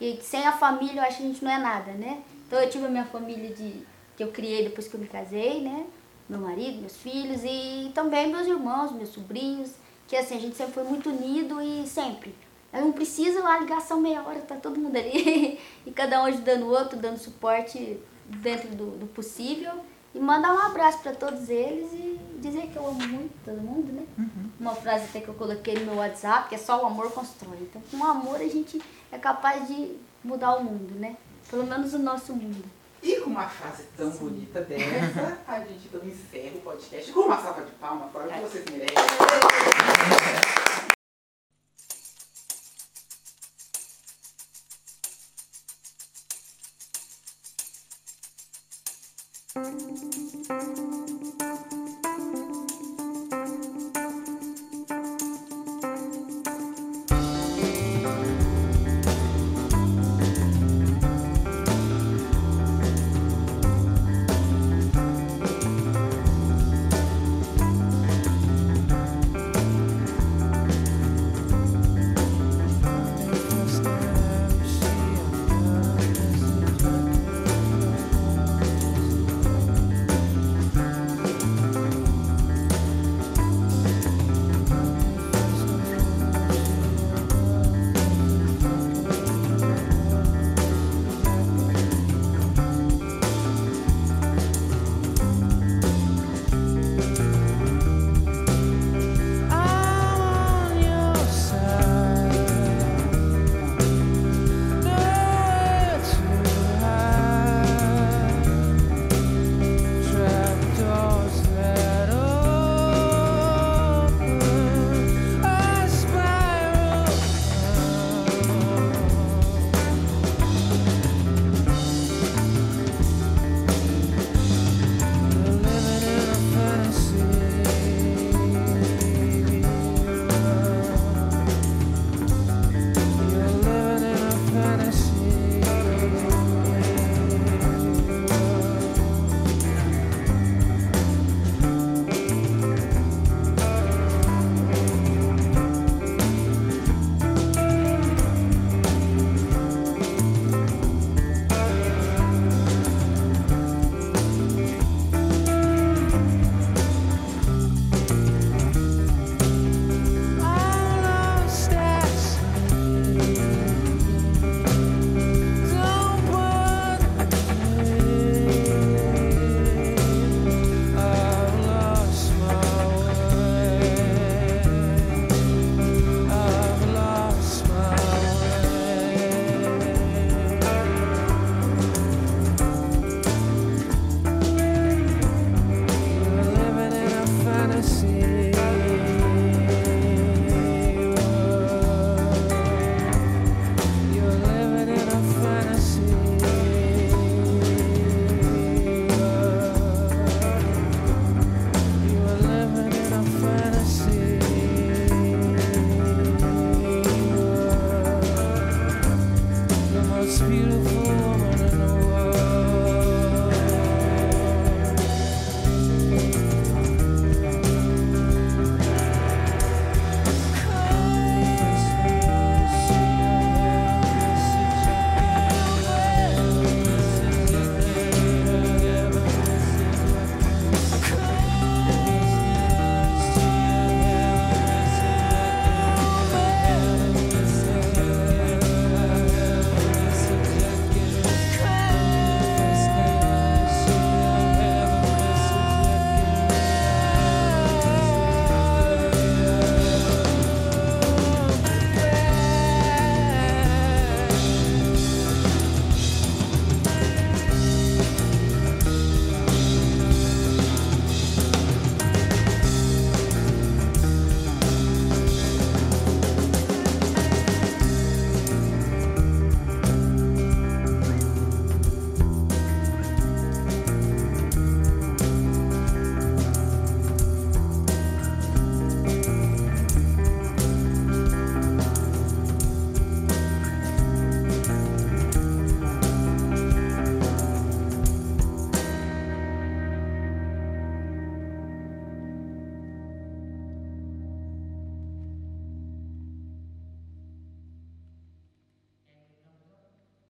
[0.00, 2.18] E sem a família eu acho que a gente não é nada, né?
[2.46, 3.82] Então eu tive a minha família de,
[4.16, 5.84] que eu criei depois que eu me casei, né?
[6.28, 9.70] Meu marido, meus filhos e também meus irmãos, meus sobrinhos,
[10.06, 12.34] que assim, a gente sempre foi muito unido e sempre.
[12.72, 15.58] Eu não preciso uma ligação meia hora, tá todo mundo ali.
[15.86, 19.72] e cada um ajudando o outro, dando suporte dentro do, do possível.
[20.14, 23.92] E mandar um abraço para todos eles e dizer que eu amo muito todo mundo,
[23.92, 24.06] né?
[24.58, 27.58] Uma frase até que eu coloquei no meu WhatsApp, que é só o amor constrói.
[27.60, 28.80] Então, com o amor a gente
[29.12, 29.94] é capaz de
[30.24, 31.16] mudar o mundo, né?
[31.50, 32.64] Pelo menos o nosso mundo.
[33.06, 37.40] E com uma frase tão bonita dessa, a gente então encerra o podcast com uma
[37.40, 38.96] salva de palmas, claro que vocês merecem.